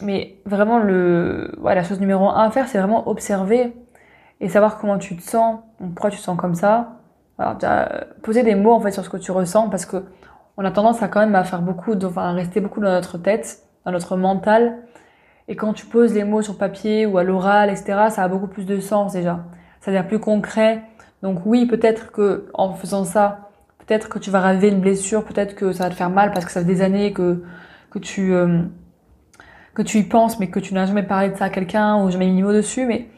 Mais 0.03 0.37
vraiment 0.45 0.79
le, 0.79 1.53
ouais, 1.61 1.75
la 1.75 1.85
chose 1.85 2.01
numéro 2.01 2.29
un 2.29 2.45
à 2.45 2.51
faire, 2.51 2.69
c'est 2.69 2.79
vraiment 2.79 3.09
observer 3.09 3.73
et 4.41 4.49
savoir 4.49 4.79
comment 4.79 4.99
tu 4.99 5.17
te 5.17 5.23
sens, 5.23 5.61
pourquoi 5.79 6.11
tu 6.11 6.19
te 6.19 6.23
sens 6.23 6.37
comme 6.37 6.55
ça. 6.55 6.99
Poser 8.23 8.43
des 8.43 8.55
mots 8.55 8.73
en 8.73 8.81
fait 8.81 8.93
sur 8.93 9.05
ce 9.05 9.11
que 9.11 9.17
tu 9.17 9.33
ressens 9.33 9.69
parce 9.69 9.87
que 9.87 10.05
on 10.57 10.65
a 10.65 10.71
tendance 10.71 11.03
à 11.03 11.09
quand 11.09 11.21
même 11.21 11.35
à 11.35 11.45
faire 11.45 11.63
beaucoup, 11.63 11.95
de, 11.95 12.07
à 12.17 12.33
rester 12.33 12.61
beaucoup 12.61 12.81
dans 12.81 12.91
notre 12.91 13.19
tête, 13.19 13.63
dans 13.85 13.93
notre 13.93 14.17
mental. 14.17 14.79
Et 15.49 15.57
quand 15.57 15.73
tu 15.73 15.87
poses 15.87 16.15
les 16.15 16.25
mots 16.25 16.43
sur 16.43 16.59
papier 16.59 17.07
ou 17.07 17.19
à 17.19 17.25
l'oral, 17.25 17.71
etc., 17.71 18.09
ça 18.11 18.23
a 18.23 18.29
beaucoup 18.29 18.47
plus 18.47 18.67
de 18.67 18.79
sens 18.81 19.15
déjà. 19.15 19.45
Ça 19.81 19.91
devient 19.91 20.07
plus 20.07 20.19
concret. 20.19 20.83
Donc 21.23 21.47
oui, 21.47 21.67
peut-être 21.67 22.13
que 22.13 22.49
en 22.55 22.75
faisant 22.75 23.05
ça, 23.05 23.51
peut-être 23.79 24.09
que 24.09 24.19
tu 24.19 24.31
vas 24.31 24.41
raver 24.41 24.69
une 24.69 24.81
blessure, 24.81 25.25
peut-être 25.25 25.55
que 25.55 25.73
ça 25.73 25.85
va 25.85 25.91
te 25.91 25.95
faire 25.95 26.11
mal 26.11 26.33
parce 26.33 26.45
que 26.45 26.53
ça 26.53 26.61
fait 26.61 26.67
des 26.67 26.83
années 26.83 27.13
que 27.13 27.43
que 27.91 27.99
tu 27.99 28.33
euh, 28.33 28.63
que 29.75 29.83
tu 29.83 29.99
y 29.99 30.03
penses, 30.03 30.39
mais 30.39 30.49
que 30.49 30.61
tu 30.61 30.75
n'as 30.75 30.87
jamais 30.87 31.03
parlé 31.03 31.31
de 31.31 31.37
ça 31.37 31.47
à 31.47 31.51
quelqu'un 31.51 32.03
ou 32.03 32.11
jamais 32.11 32.29
mis 32.29 32.43
mot 32.43 32.53
dessus. 32.53 32.87
Mais 32.87 33.09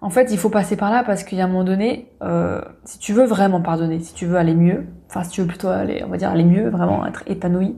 en 0.00 0.10
fait, 0.10 0.30
il 0.30 0.38
faut 0.38 0.50
passer 0.50 0.76
par 0.76 0.90
là 0.90 1.04
parce 1.04 1.24
qu'il 1.24 1.38
y 1.38 1.40
a 1.40 1.44
un 1.44 1.48
moment 1.48 1.64
donné, 1.64 2.10
euh, 2.22 2.60
si 2.84 2.98
tu 2.98 3.12
veux 3.12 3.24
vraiment 3.24 3.60
pardonner, 3.60 4.00
si 4.00 4.14
tu 4.14 4.26
veux 4.26 4.36
aller 4.36 4.54
mieux, 4.54 4.86
enfin 5.08 5.22
si 5.24 5.30
tu 5.30 5.40
veux 5.40 5.46
plutôt 5.46 5.68
aller, 5.68 6.02
on 6.04 6.08
va 6.08 6.16
dire 6.16 6.30
aller 6.30 6.44
mieux, 6.44 6.68
vraiment 6.68 7.06
être 7.06 7.22
épanoui, 7.26 7.76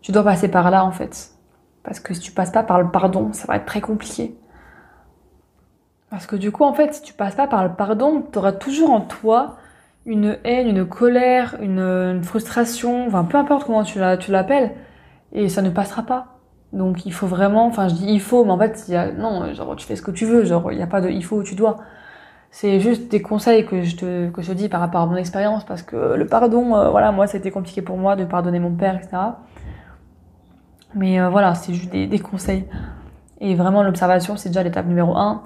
tu 0.00 0.12
dois 0.12 0.24
passer 0.24 0.48
par 0.48 0.70
là 0.70 0.84
en 0.84 0.92
fait. 0.92 1.30
Parce 1.82 2.00
que 2.00 2.14
si 2.14 2.20
tu 2.20 2.32
passes 2.32 2.50
pas 2.50 2.62
par 2.62 2.80
le 2.80 2.90
pardon, 2.90 3.32
ça 3.32 3.46
va 3.46 3.56
être 3.56 3.66
très 3.66 3.80
compliqué. 3.80 4.36
Parce 6.10 6.26
que 6.26 6.36
du 6.36 6.50
coup, 6.50 6.64
en 6.64 6.72
fait, 6.72 6.94
si 6.94 7.02
tu 7.02 7.12
passes 7.12 7.34
pas 7.34 7.46
par 7.46 7.62
le 7.64 7.74
pardon, 7.74 8.24
tu 8.32 8.38
auras 8.38 8.52
toujours 8.52 8.90
en 8.90 9.02
toi 9.02 9.58
une 10.06 10.38
haine, 10.44 10.68
une 10.68 10.86
colère, 10.86 11.56
une, 11.60 12.22
frustration, 12.22 13.06
enfin 13.06 13.24
peu 13.24 13.36
importe 13.36 13.66
comment 13.66 13.84
tu 13.84 13.98
l'appelles, 13.98 14.74
et 15.32 15.48
ça 15.48 15.60
ne 15.60 15.70
passera 15.70 16.02
pas. 16.02 16.37
Donc 16.72 17.06
il 17.06 17.12
faut 17.12 17.26
vraiment, 17.26 17.66
enfin 17.66 17.88
je 17.88 17.94
dis 17.94 18.06
il 18.06 18.20
faut, 18.20 18.44
mais 18.44 18.50
en 18.50 18.58
fait 18.58 18.84
y 18.88 18.96
a, 18.96 19.10
non, 19.12 19.52
genre 19.54 19.74
tu 19.76 19.86
fais 19.86 19.96
ce 19.96 20.02
que 20.02 20.10
tu 20.10 20.26
veux, 20.26 20.44
genre 20.44 20.70
il 20.70 20.76
n'y 20.76 20.82
a 20.82 20.86
pas 20.86 21.00
de 21.00 21.08
il 21.08 21.24
faut 21.24 21.36
ou 21.36 21.42
tu 21.42 21.54
dois. 21.54 21.78
C'est 22.50 22.80
juste 22.80 23.10
des 23.10 23.22
conseils 23.22 23.66
que 23.66 23.82
je 23.82 23.96
te 23.96 24.30
que 24.30 24.42
je 24.42 24.48
te 24.48 24.56
dis 24.56 24.68
par 24.68 24.80
rapport 24.80 25.00
à 25.02 25.06
mon 25.06 25.16
expérience, 25.16 25.64
parce 25.64 25.82
que 25.82 25.96
le 25.96 26.26
pardon, 26.26 26.76
euh, 26.76 26.90
voilà, 26.90 27.12
moi 27.12 27.26
c'était 27.26 27.50
compliqué 27.50 27.82
pour 27.82 27.96
moi 27.96 28.16
de 28.16 28.24
pardonner 28.24 28.58
mon 28.58 28.72
père, 28.72 28.96
etc. 28.96 29.16
Mais 30.94 31.20
euh, 31.20 31.28
voilà, 31.30 31.54
c'est 31.54 31.74
juste 31.74 31.90
des, 31.90 32.06
des, 32.06 32.18
conseils. 32.18 32.64
Et 33.40 33.54
vraiment 33.54 33.82
l'observation, 33.82 34.36
c'est 34.36 34.48
déjà 34.48 34.62
l'étape 34.62 34.86
numéro 34.86 35.16
un. 35.16 35.42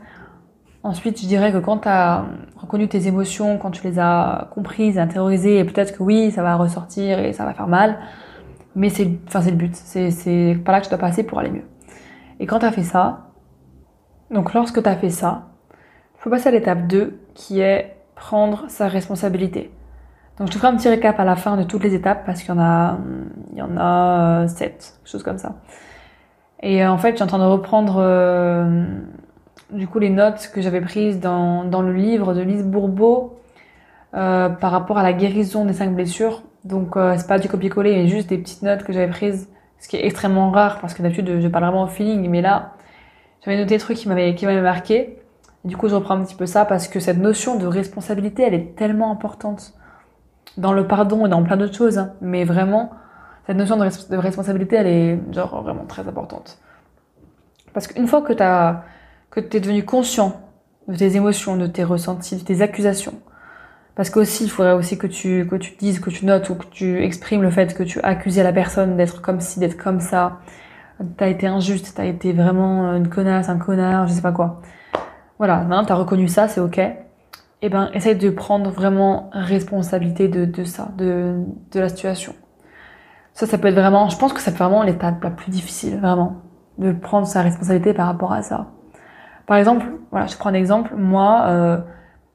Ensuite, 0.85 1.21
je 1.21 1.26
dirais 1.26 1.52
que 1.52 1.59
quand 1.59 1.79
tu 1.79 1.88
as 1.88 2.25
reconnu 2.57 2.88
tes 2.88 3.07
émotions, 3.07 3.59
quand 3.59 3.71
tu 3.71 3.87
les 3.87 3.99
as 3.99 4.49
comprises, 4.52 4.99
intériorisées, 4.99 5.59
et 5.59 5.64
peut-être 5.64 5.97
que 5.97 6.02
oui, 6.02 6.31
ça 6.33 6.43
va 6.43 6.57
ressortir 6.57 7.19
et 7.21 7.33
ça 7.33 7.45
va 7.45 7.55
faire 7.55 7.69
mal, 7.69 7.99
mais 8.75 8.88
c'est, 8.88 9.09
enfin, 9.26 9.41
le 9.45 9.57
but. 9.57 9.75
C'est, 9.75 10.57
par 10.64 10.73
là 10.73 10.81
que 10.81 10.87
tu 10.87 10.91
dois 10.91 10.99
passer 10.99 11.23
pour 11.23 11.38
aller 11.38 11.50
mieux. 11.50 11.64
Et 12.41 12.47
quand 12.47 12.61
tu 12.61 12.67
as 12.67 12.73
fait 12.73 12.83
ça, 12.83 13.31
donc 14.31 14.55
lorsque 14.55 14.83
tu 14.83 14.88
as 14.88 14.97
fait 14.97 15.11
ça, 15.11 15.49
il 16.17 16.23
faut 16.23 16.31
passer 16.31 16.49
à 16.49 16.52
l'étape 16.52 16.87
2 16.87 17.19
qui 17.35 17.61
est 17.61 17.97
prendre 18.14 18.64
sa 18.69 18.88
responsabilité. 18.88 19.71
Donc 20.38 20.49
je 20.49 20.52
te 20.52 20.59
ferai 20.59 20.73
un 20.73 20.76
petit 20.76 20.88
récap 20.88 21.19
à 21.21 21.25
la 21.25 21.37
fin 21.37 21.57
de 21.57 21.62
toutes 21.62 21.83
les 21.83 21.95
étapes 21.95 22.25
parce 22.25 22.41
qu'il 22.41 22.55
y 22.55 22.59
en 22.59 22.61
a, 22.61 22.99
il 23.52 23.59
y 23.59 23.62
en 23.62 23.76
a 23.76 24.47
7, 24.49 25.00
choses 25.05 25.23
comme 25.23 25.38
ça. 25.38 25.57
Et 26.62 26.87
en 26.87 26.97
fait, 26.97 27.11
je 27.11 27.14
suis 27.17 27.25
en 27.25 27.26
train 27.26 27.38
de 27.38 27.45
reprendre 27.45 27.97
euh, 27.99 28.85
du 29.73 29.88
coup 29.88 29.99
les 29.99 30.11
notes 30.11 30.50
que 30.55 30.61
j'avais 30.61 30.81
prises 30.81 31.21
dans, 31.21 31.64
dans 31.64 31.83
le 31.83 31.93
livre 31.93 32.35
de 32.35 32.41
Lise 32.41 32.64
Bourbeau 32.64 33.41
euh, 34.14 34.49
par 34.49 34.71
rapport 34.71 34.99
à 34.99 35.02
la 35.02 35.12
guérison 35.12 35.64
des 35.64 35.73
cinq 35.73 35.95
blessures. 35.95 36.43
Donc 36.64 36.97
euh, 36.97 37.14
c'est 37.19 37.26
pas 37.26 37.38
du 37.38 37.49
copier-coller, 37.49 37.95
mais 37.95 38.09
juste 38.09 38.28
des 38.28 38.38
petites 38.38 38.62
notes 38.62 38.85
que 38.85 38.92
j'avais 38.92 39.09
prises, 39.09 39.49
ce 39.81 39.88
qui 39.88 39.97
est 39.97 40.07
extrêmement 40.07 40.50
rare 40.50 40.81
parce 40.81 40.95
que 40.95 41.02
d'habitude 41.02 41.40
je 41.40 41.49
parle 41.49 41.64
vraiment 41.64 41.85
au 41.85 41.88
feeling, 41.88 42.28
mais 42.28 42.40
là 42.40 42.75
j'avais 43.45 43.57
noté 43.57 43.75
des 43.75 43.78
trucs 43.78 43.99
qui 43.99 44.09
m'avaient 44.09 44.35
qui 44.35 44.47
m'avaient 44.47 44.61
marqué. 44.61 45.19
du 45.64 45.76
coup 45.76 45.88
je 45.88 45.95
reprends 45.95 46.14
un 46.14 46.25
petit 46.25 46.37
peu 46.37 46.47
ça 46.47 46.64
parce 46.64 46.88
que 46.88 47.00
cette 47.00 47.19
notion 47.19 47.57
de 47.59 47.66
responsabilité, 47.66 48.45
elle 48.45 48.54
est 48.54 48.76
tellement 48.76 49.11
importante 49.11 49.75
dans 50.57 50.73
le 50.73 50.87
pardon 50.87 51.26
et 51.26 51.28
dans 51.28 51.42
plein 51.42 51.57
d'autres 51.57 51.76
choses, 51.76 51.99
hein. 51.99 52.14
mais 52.21 52.45
vraiment 52.45 52.92
cette 53.47 53.57
notion 53.57 53.76
de, 53.76 54.16
responsabilité, 54.16 54.76
elle 54.76 54.87
est 54.87 55.19
genre 55.33 55.62
vraiment 55.62 55.85
très 55.85 56.07
importante. 56.07 56.59
Parce 57.73 57.88
qu'une 57.88 58.07
fois 58.07 58.23
que 58.23 58.33
t'as 58.33 58.83
que 59.31 59.40
tu 59.40 59.57
es 59.57 59.61
devenu 59.61 59.85
conscient 59.85 60.40
de 60.88 60.97
tes 60.97 61.16
émotions, 61.16 61.57
de 61.57 61.66
tes 61.66 61.85
ressentis, 61.85 62.37
de 62.37 62.45
tes 62.45 62.61
accusations. 62.61 63.14
Parce 63.95 64.09
qu'aussi, 64.11 64.45
il 64.45 64.51
faudrait 64.51 64.73
aussi 64.73 64.97
que 64.97 65.07
tu, 65.07 65.47
que 65.47 65.57
tu 65.57 65.73
dises, 65.77 66.01
que 66.01 66.11
tu 66.11 66.25
notes 66.25 66.49
ou 66.51 66.55
que 66.55 66.67
tu 66.67 67.03
exprimes 67.03 67.43
le 67.43 67.51
fait 67.51 67.75
que 67.75 67.83
tu 67.83 68.01
as 68.01 68.07
accusé 68.07 68.43
la 68.43 68.53
personne 68.53 68.97
d'être 68.97 69.21
comme 69.21 69.41
ci, 69.41 69.61
d'être 69.61 69.77
comme 69.77 70.01
ça. 70.01 70.39
T'as 71.17 71.29
été 71.29 71.47
injuste, 71.47 71.95
t'as 71.97 72.05
été 72.05 72.33
vraiment 72.33 72.95
une 72.95 73.09
connasse, 73.09 73.49
un 73.49 73.59
connard, 73.59 74.07
je 74.07 74.13
sais 74.13 74.23
pas 74.23 74.33
quoi. 74.33 74.63
Voilà, 75.39 75.59
maintenant 75.59 75.85
t'as 75.85 75.95
reconnu 75.95 76.29
ça, 76.29 76.49
c'est 76.49 76.61
ok. 76.61 76.81
Eh 77.65 77.69
ben, 77.69 77.91
essaye 77.93 78.17
de 78.17 78.31
prendre 78.31 78.71
vraiment 78.71 79.31
responsabilité 79.33 80.29
de, 80.29 80.45
de 80.45 80.65
ça, 80.65 80.89
de, 80.97 81.45
de 81.73 81.81
la 81.81 81.89
situation. 81.89 82.35
Ça, 83.35 83.47
ça 83.47 83.59
peut 83.59 83.69
être 83.69 83.75
vraiment, 83.75 84.09
je 84.09 84.17
pense 84.17 84.33
que 84.33 84.45
peut 84.45 84.51
vraiment 84.51 84.83
l'étape 84.83 85.23
la 85.23 85.31
plus 85.31 85.51
difficile, 85.51 85.99
vraiment. 85.99 86.43
De 86.79 86.93
prendre 86.93 87.27
sa 87.27 87.43
responsabilité 87.43 87.95
par 87.95 88.07
rapport 88.07 88.33
à 88.33 88.43
ça. 88.43 88.69
Par 89.47 89.57
exemple, 89.57 89.87
voilà, 90.11 90.27
je 90.27 90.37
prends 90.37 90.51
un 90.51 90.55
exemple. 90.55 90.95
Moi, 90.97 91.45
euh, 91.47 91.79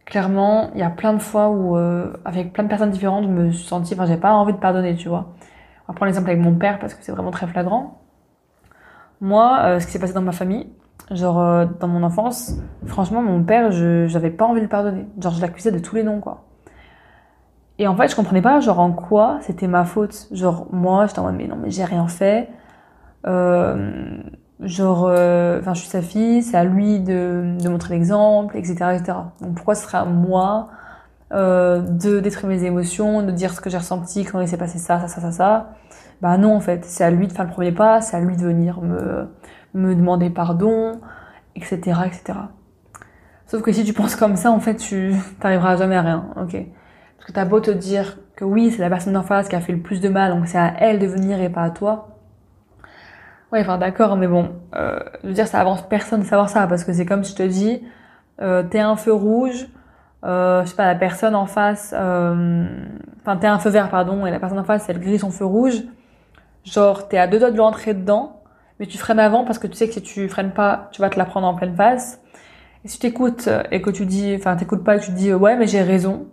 clairement, 0.08 0.72
il 0.74 0.80
y 0.80 0.84
a 0.84 0.90
plein 0.90 1.14
de 1.14 1.20
fois 1.20 1.50
où, 1.50 1.78
euh, 1.78 2.14
avec 2.26 2.54
plein 2.54 2.64
de 2.64 2.70
personnes 2.70 2.92
différentes, 2.92 3.26
je 3.26 3.30
me 3.30 3.52
suis 3.52 3.68
sentie, 3.68 3.94
enfin, 3.94 4.06
j'ai 4.06 4.18
pas 4.18 4.32
envie 4.32 4.54
de 4.54 4.58
pardonner, 4.58 4.96
tu 4.96 5.10
vois. 5.10 5.34
On 5.88 5.94
va 5.94 5.96
prendre 5.96 6.06
l'exemple 6.06 6.30
avec 6.30 6.42
mon 6.42 6.56
père 6.56 6.80
parce 6.80 6.94
que 6.94 7.04
c'est 7.04 7.12
vraiment 7.12 7.32
très 7.32 7.46
flagrant. 7.48 8.02
Moi, 9.22 9.60
euh, 9.64 9.80
ce 9.80 9.86
qui 9.86 9.92
s'est 9.94 10.00
passé 10.00 10.14
dans 10.14 10.22
ma 10.22 10.32
famille, 10.32 10.68
genre 11.12 11.40
euh, 11.42 11.66
dans 11.80 11.88
mon 11.88 12.04
enfance, 12.04 12.54
franchement, 12.86 13.22
mon 13.22 13.44
père, 13.44 13.72
je 13.72 14.08
j'avais 14.08 14.30
pas 14.32 14.46
envie 14.46 14.60
de 14.60 14.66
le 14.66 14.70
pardonner. 14.70 15.08
Genre, 15.20 15.34
je 15.34 15.42
l'accusais 15.42 15.72
de 15.72 15.80
tous 15.80 15.96
les 15.96 16.04
noms, 16.04 16.20
quoi. 16.22 16.46
Et 17.80 17.88
en 17.88 17.96
fait, 17.96 18.08
je 18.10 18.16
comprenais 18.16 18.42
pas, 18.42 18.60
genre, 18.60 18.80
en 18.80 18.92
quoi 18.94 19.40
c'était 19.42 19.68
ma 19.68 19.86
faute. 19.86 20.28
Genre, 20.32 20.68
moi, 20.72 21.08
j'étais 21.08 21.20
en 21.20 21.24
mode, 21.24 21.36
mais 21.36 21.48
non, 21.48 21.58
mais 21.58 21.70
j'ai 21.72 21.84
rien 21.86 22.08
fait. 22.08 22.50
Euh, 23.26 24.22
genre, 24.60 25.06
euh, 25.08 25.60
enfin, 25.60 25.74
je 25.74 25.82
suis 25.82 25.90
sa 25.90 26.02
fille, 26.02 26.42
c'est 26.44 26.58
à 26.58 26.64
lui 26.64 27.00
de, 27.00 27.56
de 27.62 27.70
montrer 27.70 27.96
l'exemple, 27.96 28.58
etc., 28.58 28.74
etc. 28.96 29.18
Donc 29.42 29.56
pourquoi 29.56 29.76
ce 29.76 29.84
serait 29.84 30.00
à 30.00 30.06
moi 30.06 30.70
euh, 31.34 31.82
de 31.82 32.20
détruire 32.20 32.48
mes 32.48 32.64
émotions, 32.64 33.22
de 33.22 33.32
dire 33.32 33.54
ce 33.54 33.62
que 33.62 33.70
j'ai 33.70 33.78
ressenti 33.78 34.26
quand 34.26 34.40
il 34.40 34.48
s'est 34.48 34.58
passé 34.58 34.80
ça, 34.80 35.00
ça, 35.00 35.08
ça, 35.08 35.22
ça, 35.22 35.32
ça? 35.32 35.70
Bah 36.22 36.38
non, 36.38 36.56
en 36.56 36.60
fait, 36.60 36.86
c'est 36.86 37.04
à 37.04 37.12
lui 37.12 37.28
de 37.28 37.34
faire 37.34 37.46
le 37.46 37.52
premier 37.52 37.72
pas, 37.72 38.02
c'est 38.02 38.18
à 38.18 38.20
lui 38.20 38.36
de 38.36 38.42
venir 38.42 38.82
me, 38.82 39.28
me 39.74 39.96
demander 39.96 40.30
pardon, 40.30 41.00
etc., 41.56 41.78
etc. 42.06 42.40
Sauf 43.46 43.62
que 43.62 43.72
si 43.72 43.84
tu 43.84 43.94
penses 43.94 44.16
comme 44.16 44.36
ça, 44.36 44.52
en 44.52 44.60
fait, 44.60 44.76
tu 44.76 45.14
t'arriveras 45.40 45.78
jamais 45.78 45.96
à 45.96 46.02
rien, 46.02 46.26
ok? 46.38 46.58
Parce 47.18 47.28
que 47.28 47.32
t'as 47.32 47.46
beau 47.46 47.60
te 47.60 47.72
dire 47.72 48.18
que 48.36 48.46
oui, 48.46 48.72
c'est 48.72 48.82
la 48.82 48.90
personne 48.90 49.14
d'en 49.14 49.24
face 49.24 49.48
qui 49.50 49.56
a 49.56 49.62
fait 49.62 49.74
le 49.74 49.82
plus 49.82 50.02
de 50.02 50.10
mal, 50.10 50.34
donc 50.34 50.48
c'est 50.48 50.58
à 50.58 50.74
elle 50.80 51.00
de 51.00 51.08
venir 51.08 51.42
et 51.42 51.50
pas 51.50 51.64
à 51.64 51.70
toi 51.70 52.17
Ouais, 53.52 53.62
enfin 53.62 53.78
d'accord, 53.78 54.18
mais 54.18 54.28
bon, 54.28 54.50
euh, 54.76 55.00
je 55.24 55.28
veux 55.28 55.34
dire, 55.34 55.48
ça 55.48 55.60
avance 55.62 55.82
personne 55.88 56.22
de 56.22 56.26
savoir 56.26 56.50
ça, 56.50 56.68
parce 56.68 56.84
que 56.84 56.92
c'est 56.92 57.06
comme 57.06 57.24
je 57.24 57.34
te 57.34 57.44
dis, 57.44 57.82
euh, 58.42 58.64
t'es 58.64 58.80
un 58.80 58.98
feu 58.98 59.14
rouge, 59.14 59.68
euh, 60.26 60.64
je 60.66 60.70
sais 60.70 60.76
pas, 60.76 60.86
la 60.86 60.96
personne 60.96 61.34
en 61.34 61.46
face, 61.46 61.94
euh, 61.98 62.68
enfin 63.22 63.38
t'es 63.38 63.48
un 63.48 63.58
feu 63.60 63.70
vert, 63.70 63.90
pardon, 63.90 64.26
et 64.26 64.32
la 64.32 64.40
personne 64.40 64.60
en 64.60 64.66
face, 64.66 64.90
elle 64.90 65.00
grille 65.00 65.20
son 65.20 65.32
feu 65.32 65.46
rouge, 65.46 65.84
genre 66.66 67.08
t'es 67.08 67.18
à 67.18 67.28
deux 67.28 67.40
doigts 67.40 67.52
de 67.52 67.62
rentrer 67.62 67.94
dedans, 67.94 68.42
mais 68.80 68.86
tu 68.86 68.98
freines 68.98 69.20
avant 69.20 69.46
parce 69.46 69.60
que 69.60 69.68
tu 69.68 69.76
sais 69.76 69.88
que 69.88 69.94
si 69.94 70.02
tu 70.02 70.28
freines 70.28 70.52
pas, 70.52 70.90
tu 70.92 71.02
vas 71.02 71.10
te 71.10 71.18
la 71.18 71.26
prendre 71.26 71.48
en 71.48 71.56
pleine 71.56 71.76
face. 71.76 72.22
Et 72.84 72.90
si 72.90 73.00
tu 73.00 73.08
écoutes 73.08 73.50
et 73.72 73.82
que 73.82 73.90
tu 73.90 74.06
dis, 74.06 74.36
enfin 74.38 74.56
t'écoutes 74.58 74.84
pas 74.84 74.98
et 74.98 75.00
tu 75.00 75.12
dis 75.12 75.34
ouais 75.34 75.56
mais 75.58 75.68
j'ai 75.68 75.82
raison, 75.82 76.28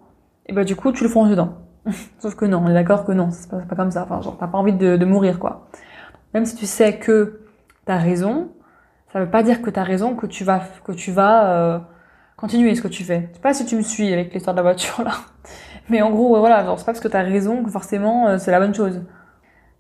et 0.47 0.52
bah 0.52 0.64
du 0.64 0.76
coup 0.76 0.92
tu 0.92 1.04
le 1.04 1.11
fonces 1.11 1.30
dedans. 1.30 1.54
Sauf 2.18 2.35
que 2.35 2.44
non, 2.44 2.62
on 2.64 2.68
est 2.68 2.75
d'accord 2.75 3.04
que 3.04 3.12
non, 3.12 3.30
c'est 3.30 3.50
pas, 3.50 3.59
pas, 3.59 3.76
comme 3.76 3.90
ça. 3.92 4.02
Enfin 4.04 4.21
genre 4.21 4.37
t'as 4.38 4.49
pas 4.49 4.59
envie 4.59 4.73
de, 4.73 4.97
de 4.97 5.04
mourir 5.04 5.38
quoi 5.38 5.68
même 6.35 6.45
si 6.45 6.57
tu 6.57 6.67
sais 6.67 6.99
que 6.99 7.41
tu 7.87 7.93
as 7.93 7.97
raison, 7.97 8.50
ça 9.12 9.21
veut 9.21 9.31
pas 9.31 9.45
dire 9.45 9.62
que 9.62 9.71
tu 9.71 9.79
as 9.79 9.85
raison 9.85 10.17
que 10.17 10.26
tu 10.26 10.43
vas 10.43 10.61
que 10.85 10.93
tu 10.93 11.12
vas 11.12 11.47
euh, 11.53 11.79
continuer 12.37 12.75
ce 12.75 12.83
que 12.83 12.88
tu 12.88 13.05
fais. 13.05 13.29
Je 13.31 13.37
sais 13.37 13.41
pas 13.41 13.55
si 13.55 13.64
tu 13.64 13.76
me 13.76 13.83
suis 13.83 14.12
avec 14.12 14.35
l'histoire 14.35 14.55
de 14.55 14.59
la 14.59 14.62
voiture 14.62 15.03
là. 15.03 15.12
Mais 15.88 16.03
en 16.03 16.11
gros, 16.11 16.38
voilà, 16.38 16.64
genre 16.64 16.79
c'est 16.79 16.87
pas 16.87 16.93
parce 16.93 17.00
que 17.00 17.09
tu 17.09 17.17
as 17.17 17.23
raison 17.23 17.62
que 17.62 17.71
forcément 17.71 18.26
euh, 18.26 18.38
c'est 18.38 18.50
la 18.50 18.59
bonne 18.59 18.75
chose. 18.75 19.03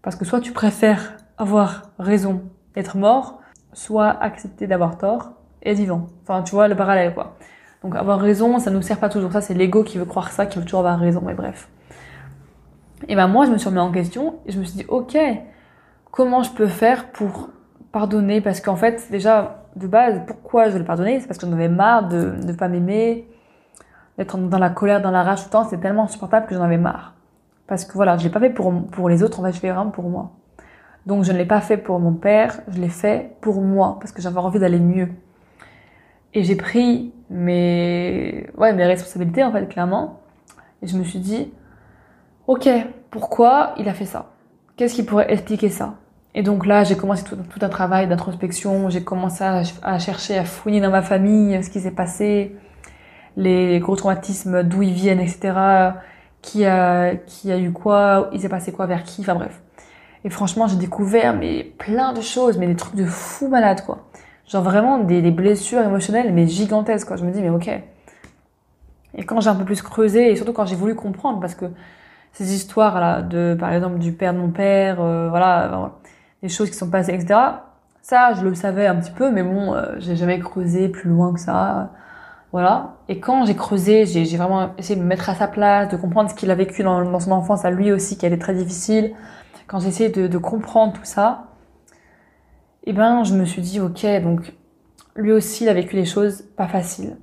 Parce 0.02 0.16
que 0.16 0.24
soit 0.24 0.40
tu 0.40 0.52
préfères 0.52 1.16
avoir 1.38 1.90
raison, 1.98 2.42
être 2.76 2.96
mort, 2.96 3.40
soit 3.72 4.08
accepter 4.08 4.66
d'avoir 4.66 4.98
tort 4.98 5.32
et 5.62 5.74
vivant. 5.74 6.06
Enfin, 6.22 6.42
tu 6.42 6.54
vois 6.54 6.68
le 6.68 6.76
parallèle 6.76 7.14
quoi. 7.14 7.36
Donc 7.82 7.96
avoir 7.96 8.20
raison, 8.20 8.58
ça 8.60 8.70
nous 8.70 8.82
sert 8.82 8.98
pas 8.98 9.08
toujours. 9.08 9.32
Ça 9.32 9.40
c'est 9.40 9.54
l'ego 9.54 9.82
qui 9.82 9.98
veut 9.98 10.04
croire 10.04 10.30
ça, 10.30 10.46
qui 10.46 10.58
veut 10.58 10.64
toujours 10.64 10.80
avoir 10.80 11.00
raison. 11.00 11.22
Mais 11.24 11.34
bref. 11.34 11.68
Et 13.08 13.16
ben 13.16 13.26
moi 13.26 13.46
je 13.46 13.50
me 13.50 13.58
suis 13.58 13.68
remis 13.68 13.80
en 13.80 13.90
question 13.90 14.36
et 14.46 14.52
je 14.52 14.60
me 14.60 14.64
suis 14.64 14.76
dit 14.76 14.84
ok, 14.86 15.16
comment 16.14 16.44
je 16.44 16.52
peux 16.52 16.68
faire 16.68 17.10
pour 17.10 17.50
pardonner? 17.90 18.40
Parce 18.40 18.60
qu'en 18.60 18.76
fait, 18.76 19.10
déjà, 19.10 19.64
de 19.74 19.88
base, 19.88 20.22
pourquoi 20.28 20.70
je 20.70 20.78
le 20.78 20.84
pardonner 20.84 21.18
C'est 21.18 21.26
parce 21.26 21.38
que 21.38 21.46
j'en 21.46 21.52
avais 21.52 21.68
marre 21.68 22.06
de 22.06 22.36
ne 22.46 22.52
pas 22.52 22.68
m'aimer, 22.68 23.28
d'être 24.16 24.38
dans 24.38 24.58
la 24.58 24.70
colère, 24.70 25.02
dans 25.02 25.10
la 25.10 25.24
rage 25.24 25.40
tout 25.40 25.46
le 25.46 25.50
temps. 25.50 25.64
C'est 25.64 25.80
tellement 25.80 26.04
insupportable 26.04 26.46
que 26.46 26.54
j'en 26.54 26.62
avais 26.62 26.78
marre. 26.78 27.14
Parce 27.66 27.84
que 27.84 27.94
voilà, 27.94 28.16
je 28.16 28.22
l'ai 28.22 28.30
pas 28.30 28.38
fait 28.38 28.50
pour, 28.50 28.72
pour 28.92 29.08
les 29.08 29.24
autres, 29.24 29.40
en 29.40 29.42
fait, 29.42 29.52
je 29.54 29.62
l'ai 29.62 29.72
vraiment 29.72 29.90
pour 29.90 30.08
moi. 30.08 30.30
Donc 31.04 31.24
je 31.24 31.32
ne 31.32 31.36
l'ai 31.36 31.46
pas 31.46 31.60
fait 31.60 31.78
pour 31.78 31.98
mon 31.98 32.12
père, 32.12 32.60
je 32.68 32.80
l'ai 32.80 32.88
fait 32.88 33.36
pour 33.40 33.60
moi, 33.60 33.98
parce 33.98 34.12
que 34.12 34.22
j'avais 34.22 34.38
envie 34.38 34.60
d'aller 34.60 34.78
mieux. 34.78 35.08
Et 36.32 36.44
j'ai 36.44 36.56
pris 36.56 37.12
mes, 37.28 38.48
ouais, 38.56 38.72
mes 38.72 38.84
responsabilités, 38.84 39.42
en 39.42 39.50
fait, 39.50 39.66
clairement. 39.66 40.20
Et 40.80 40.86
je 40.86 40.96
me 40.96 41.02
suis 41.02 41.18
dit, 41.18 41.52
ok, 42.46 42.68
pourquoi 43.10 43.74
il 43.78 43.88
a 43.88 43.94
fait 43.94 44.04
ça? 44.04 44.26
Qu'est-ce 44.76 44.94
qui 44.94 45.02
pourrait 45.02 45.32
expliquer 45.32 45.70
ça? 45.70 45.94
Et 46.34 46.42
donc 46.42 46.66
là, 46.66 46.82
j'ai 46.82 46.96
commencé 46.96 47.22
tout, 47.24 47.36
un 47.60 47.68
travail 47.68 48.08
d'introspection. 48.08 48.90
J'ai 48.90 49.04
commencé 49.04 49.44
à, 49.44 49.98
chercher, 49.98 50.36
à 50.36 50.44
fouiner 50.44 50.80
dans 50.80 50.90
ma 50.90 51.02
famille 51.02 51.62
ce 51.62 51.70
qui 51.70 51.80
s'est 51.80 51.92
passé, 51.92 52.56
les 53.36 53.78
gros 53.78 53.94
traumatismes, 53.94 54.64
d'où 54.64 54.82
ils 54.82 54.92
viennent, 54.92 55.20
etc. 55.20 55.52
Qui 56.42 56.64
a, 56.66 57.14
qui 57.14 57.52
a 57.52 57.58
eu 57.58 57.72
quoi 57.72 58.28
Il 58.32 58.40
s'est 58.40 58.48
passé 58.48 58.72
quoi 58.72 58.86
vers 58.86 59.04
qui 59.04 59.22
Enfin 59.22 59.34
bref. 59.34 59.62
Et 60.24 60.30
franchement, 60.30 60.66
j'ai 60.66 60.76
découvert 60.76 61.34
mais 61.34 61.64
plein 61.64 62.12
de 62.12 62.20
choses, 62.20 62.58
mais 62.58 62.66
des 62.66 62.76
trucs 62.76 62.96
de 62.96 63.06
fou 63.06 63.48
malade 63.48 63.82
quoi. 63.84 64.08
Genre 64.48 64.62
vraiment 64.62 64.98
des, 64.98 65.22
des 65.22 65.30
blessures 65.30 65.82
émotionnelles 65.82 66.32
mais 66.32 66.46
gigantesques 66.46 67.08
quoi. 67.08 67.16
Je 67.16 67.24
me 67.24 67.30
dis 67.30 67.40
mais 67.40 67.50
ok. 67.50 67.70
Et 69.16 69.24
quand 69.24 69.40
j'ai 69.40 69.48
un 69.48 69.54
peu 69.54 69.64
plus 69.64 69.82
creusé 69.82 70.32
et 70.32 70.36
surtout 70.36 70.52
quand 70.52 70.66
j'ai 70.66 70.76
voulu 70.76 70.94
comprendre 70.94 71.40
parce 71.40 71.54
que 71.54 71.66
ces 72.32 72.54
histoires 72.54 73.00
là 73.00 73.22
de 73.22 73.56
par 73.58 73.72
exemple 73.72 73.98
du 73.98 74.12
père 74.12 74.34
de 74.34 74.38
mon 74.38 74.50
père 74.50 75.00
euh, 75.00 75.28
voilà 75.28 75.92
des 76.44 76.50
choses 76.50 76.68
qui 76.68 76.76
sont 76.76 76.90
passées 76.90 77.14
etc 77.14 77.40
ça 78.02 78.34
je 78.34 78.42
le 78.42 78.54
savais 78.54 78.86
un 78.86 78.96
petit 78.96 79.10
peu 79.10 79.30
mais 79.30 79.42
bon 79.42 79.72
euh, 79.72 79.94
j'ai 79.98 80.14
jamais 80.14 80.38
creusé 80.38 80.90
plus 80.90 81.08
loin 81.08 81.32
que 81.32 81.40
ça 81.40 81.90
voilà 82.52 82.96
et 83.08 83.18
quand 83.18 83.46
j'ai 83.46 83.56
creusé 83.56 84.04
j'ai 84.04 84.36
vraiment 84.36 84.74
essayé 84.76 84.94
de 84.94 85.02
me 85.02 85.06
mettre 85.06 85.30
à 85.30 85.34
sa 85.34 85.48
place 85.48 85.88
de 85.88 85.96
comprendre 85.96 86.28
ce 86.28 86.34
qu'il 86.34 86.50
a 86.50 86.54
vécu 86.54 86.82
dans, 86.82 87.18
son 87.18 87.32
enfance 87.32 87.64
à 87.64 87.70
lui 87.70 87.92
aussi 87.92 88.18
qui 88.18 88.26
été 88.26 88.38
très 88.38 88.52
difficile 88.52 89.14
quand 89.66 89.80
j'ai 89.80 89.88
essayé 89.88 90.10
de, 90.10 90.38
comprendre 90.38 90.92
tout 90.92 91.04
ça 91.04 91.46
eh 92.84 92.92
ben 92.92 93.24
je 93.24 93.32
me 93.32 93.46
suis 93.46 93.62
dit 93.62 93.80
ok 93.80 94.04
donc 94.22 94.52
lui 95.16 95.32
aussi 95.32 95.64
il 95.64 95.70
a 95.70 95.74
vécu 95.74 95.96
des 95.96 96.04
choses 96.04 96.42
pas 96.58 96.68
faciles 96.68 97.16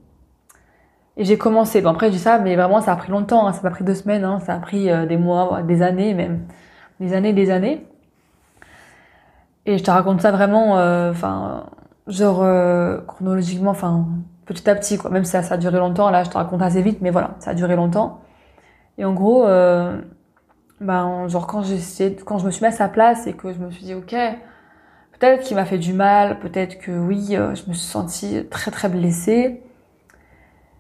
et 1.18 1.26
j'ai 1.26 1.38
commencé. 1.38 1.82
Bon, 1.82 1.90
après, 1.90 2.08
je 2.08 2.14
dis 2.14 2.20
ça, 2.20 2.40
mais 2.40 2.56
vraiment, 2.56 2.80
ça 2.80 2.94
a 2.94 2.96
pris 2.96 3.12
longtemps. 3.12 3.46
Hein. 3.46 3.52
Ça 3.52 3.62
m'a 3.64 3.70
pris 3.70 3.84
deux 3.84 3.96
semaines. 3.96 4.24
Hein. 4.24 4.40
Ça 4.40 4.56
a 4.56 4.60
pris 4.60 4.90
euh, 4.90 5.06
des 5.06 5.18
mois, 5.18 5.62
des 5.62 5.82
années 5.82 6.14
même. 6.14 6.48
Des 7.02 7.14
années, 7.14 7.34
des 7.34 7.52
années. 7.52 7.86
Et 9.66 9.78
je 9.78 9.84
te 9.84 9.92
raconte 9.92 10.22
ça 10.22 10.32
vraiment, 10.32 10.78
euh, 10.78 11.12
enfin, 11.12 11.66
genre, 12.08 12.42
euh, 12.44 13.00
chronologiquement, 13.08 13.72
enfin, 13.72 14.08
petit 14.46 14.70
à 14.70 14.76
petit, 14.76 14.98
quoi. 14.98 15.12
Même 15.12 15.24
si 15.24 15.32
ça, 15.32 15.44
ça 15.44 15.56
a 15.56 15.58
duré 15.58 15.78
longtemps. 15.78 16.10
Là, 16.10 16.24
je 16.24 16.30
te 16.30 16.38
raconte 16.38 16.62
assez 16.62 16.82
vite, 16.82 17.00
mais 17.02 17.12
voilà, 17.12 17.36
ça 17.40 17.52
a 17.52 17.54
duré 17.54 17.76
longtemps. 17.76 18.22
Et 18.98 19.06
en 19.06 19.14
gros, 19.14 19.46
ben, 20.82 21.28
genre, 21.28 21.48
quand, 21.48 21.64
j'ai 21.64 22.16
quand 22.26 22.40
je 22.40 22.46
me 22.46 22.52
suis 22.52 22.64
mis 22.64 22.68
à 22.70 22.72
sa 22.72 22.88
place 22.90 23.28
et 23.28 23.34
que 23.34 23.54
je 23.54 23.60
me 23.60 23.72
suis 23.72 23.84
dit, 23.84 23.94
ok, 23.94 24.16
peut-être 25.20 25.44
qu'il 25.44 25.56
m'a 25.56 25.66
fait 25.66 25.78
du 25.78 25.94
mal, 25.94 26.40
peut-être 26.40 26.80
que 26.80 26.92
oui, 26.92 27.28
je 27.30 27.70
me 27.70 27.74
suis 27.74 27.88
sentie 27.88 28.46
très, 28.50 28.72
très 28.72 28.90
blessée. 28.90 29.62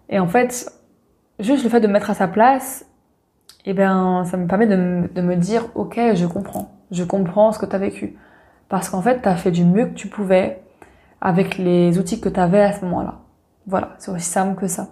Et 0.09 0.19
en 0.19 0.27
fait, 0.27 0.71
juste 1.39 1.63
le 1.63 1.69
fait 1.69 1.79
de 1.79 1.87
me 1.87 1.93
mettre 1.93 2.09
à 2.09 2.13
sa 2.13 2.27
place, 2.27 2.85
eh 3.65 3.73
ben, 3.73 4.23
ça 4.25 4.37
me 4.37 4.47
permet 4.47 4.67
de, 4.67 4.75
me 4.75 5.35
dire, 5.35 5.67
ok, 5.75 5.99
je 6.13 6.25
comprends, 6.25 6.71
je 6.91 7.03
comprends 7.03 7.51
ce 7.51 7.59
que 7.59 7.65
tu 7.65 7.75
as 7.75 7.79
vécu. 7.79 8.17
Parce 8.71 8.87
qu'en 8.89 9.01
fait, 9.01 9.21
tu 9.21 9.27
as 9.27 9.35
fait 9.35 9.51
du 9.51 9.65
mieux 9.65 9.87
que 9.87 9.95
tu 9.95 10.07
pouvais 10.07 10.63
avec 11.19 11.57
les 11.57 11.99
outils 11.99 12.21
que 12.21 12.29
tu 12.29 12.39
avais 12.39 12.61
à 12.61 12.71
ce 12.71 12.85
moment-là. 12.85 13.15
Voilà, 13.67 13.89
c'est 13.97 14.11
aussi 14.11 14.23
simple 14.23 14.57
que 14.57 14.67
ça. 14.67 14.87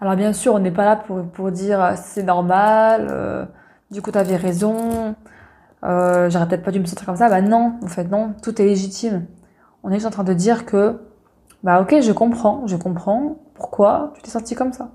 Alors 0.00 0.14
bien 0.14 0.32
sûr, 0.32 0.54
on 0.54 0.60
n'est 0.60 0.70
pas 0.70 0.84
là 0.84 0.94
pour, 0.94 1.24
pour 1.24 1.50
dire 1.50 1.94
c'est 1.96 2.22
normal, 2.22 3.08
euh, 3.10 3.44
du 3.90 4.02
coup 4.02 4.12
tu 4.12 4.18
avais 4.18 4.36
raison, 4.36 5.16
euh, 5.82 6.30
j'aurais 6.30 6.46
peut-être 6.46 6.62
pas 6.62 6.70
dû 6.70 6.78
me 6.78 6.84
sentir 6.84 7.06
comme 7.06 7.16
ça. 7.16 7.28
Bah 7.28 7.40
non, 7.40 7.74
en 7.82 7.88
fait 7.88 8.04
non, 8.04 8.34
tout 8.40 8.62
est 8.62 8.66
légitime. 8.66 9.26
On 9.82 9.90
est 9.90 9.94
juste 9.94 10.06
en 10.06 10.10
train 10.10 10.22
de 10.22 10.32
dire 10.32 10.64
que 10.64 11.00
bah 11.64 11.80
ok, 11.80 12.02
je 12.02 12.12
comprends, 12.12 12.68
je 12.68 12.76
comprends 12.76 13.38
pourquoi 13.54 14.12
tu 14.14 14.22
t'es 14.22 14.30
senti 14.30 14.54
comme 14.54 14.72
ça. 14.72 14.90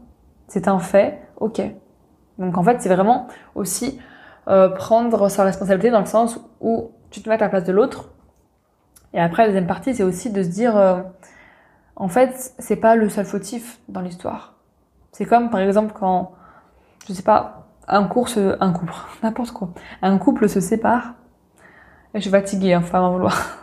C'est 0.47 0.69
un 0.69 0.79
fait, 0.79 1.19
ok. 1.41 1.61
Donc 2.37 2.57
en 2.57 2.63
fait, 2.63 2.81
c'est 2.81 2.93
vraiment 2.93 3.27
aussi 3.53 3.99
euh, 4.47 4.69
prendre 4.69 5.27
sa 5.27 5.43
responsabilité 5.43 5.91
dans 5.91 5.99
le 5.99 6.05
sens 6.05 6.39
où 6.61 6.91
tu 7.11 7.21
te 7.21 7.29
mets 7.29 7.35
à 7.35 7.37
la 7.37 7.49
place 7.49 7.65
de 7.65 7.71
l'autre. 7.71 8.09
Et 9.13 9.19
après, 9.19 9.43
la 9.43 9.49
deuxième 9.49 9.67
partie, 9.67 9.93
c'est 9.93 10.03
aussi 10.03 10.31
de 10.31 10.41
se 10.41 10.47
dire, 10.47 10.75
euh, 10.77 11.01
en 11.95 12.07
fait, 12.07 12.53
c'est 12.57 12.77
pas 12.77 12.95
le 12.95 13.09
seul 13.09 13.25
fautif 13.25 13.79
dans 13.89 14.01
l'histoire. 14.01 14.55
C'est 15.11 15.25
comme 15.25 15.49
par 15.49 15.59
exemple 15.59 15.93
quand, 15.97 16.31
je 17.07 17.13
sais 17.13 17.23
pas, 17.23 17.67
un 17.87 18.05
couple, 18.05 18.57
un 18.59 18.71
couple, 18.71 18.93
n'importe 19.23 19.51
quoi, 19.51 19.69
un 20.01 20.17
couple 20.17 20.49
se 20.49 20.59
sépare. 20.59 21.13
Et 22.13 22.17
je 22.17 22.21
suis 22.21 22.31
fatiguée, 22.31 22.73
hein, 22.73 22.81
faut 22.81 22.91
pas 22.91 23.01
m'en 23.01 23.11
vouloir. 23.11 23.37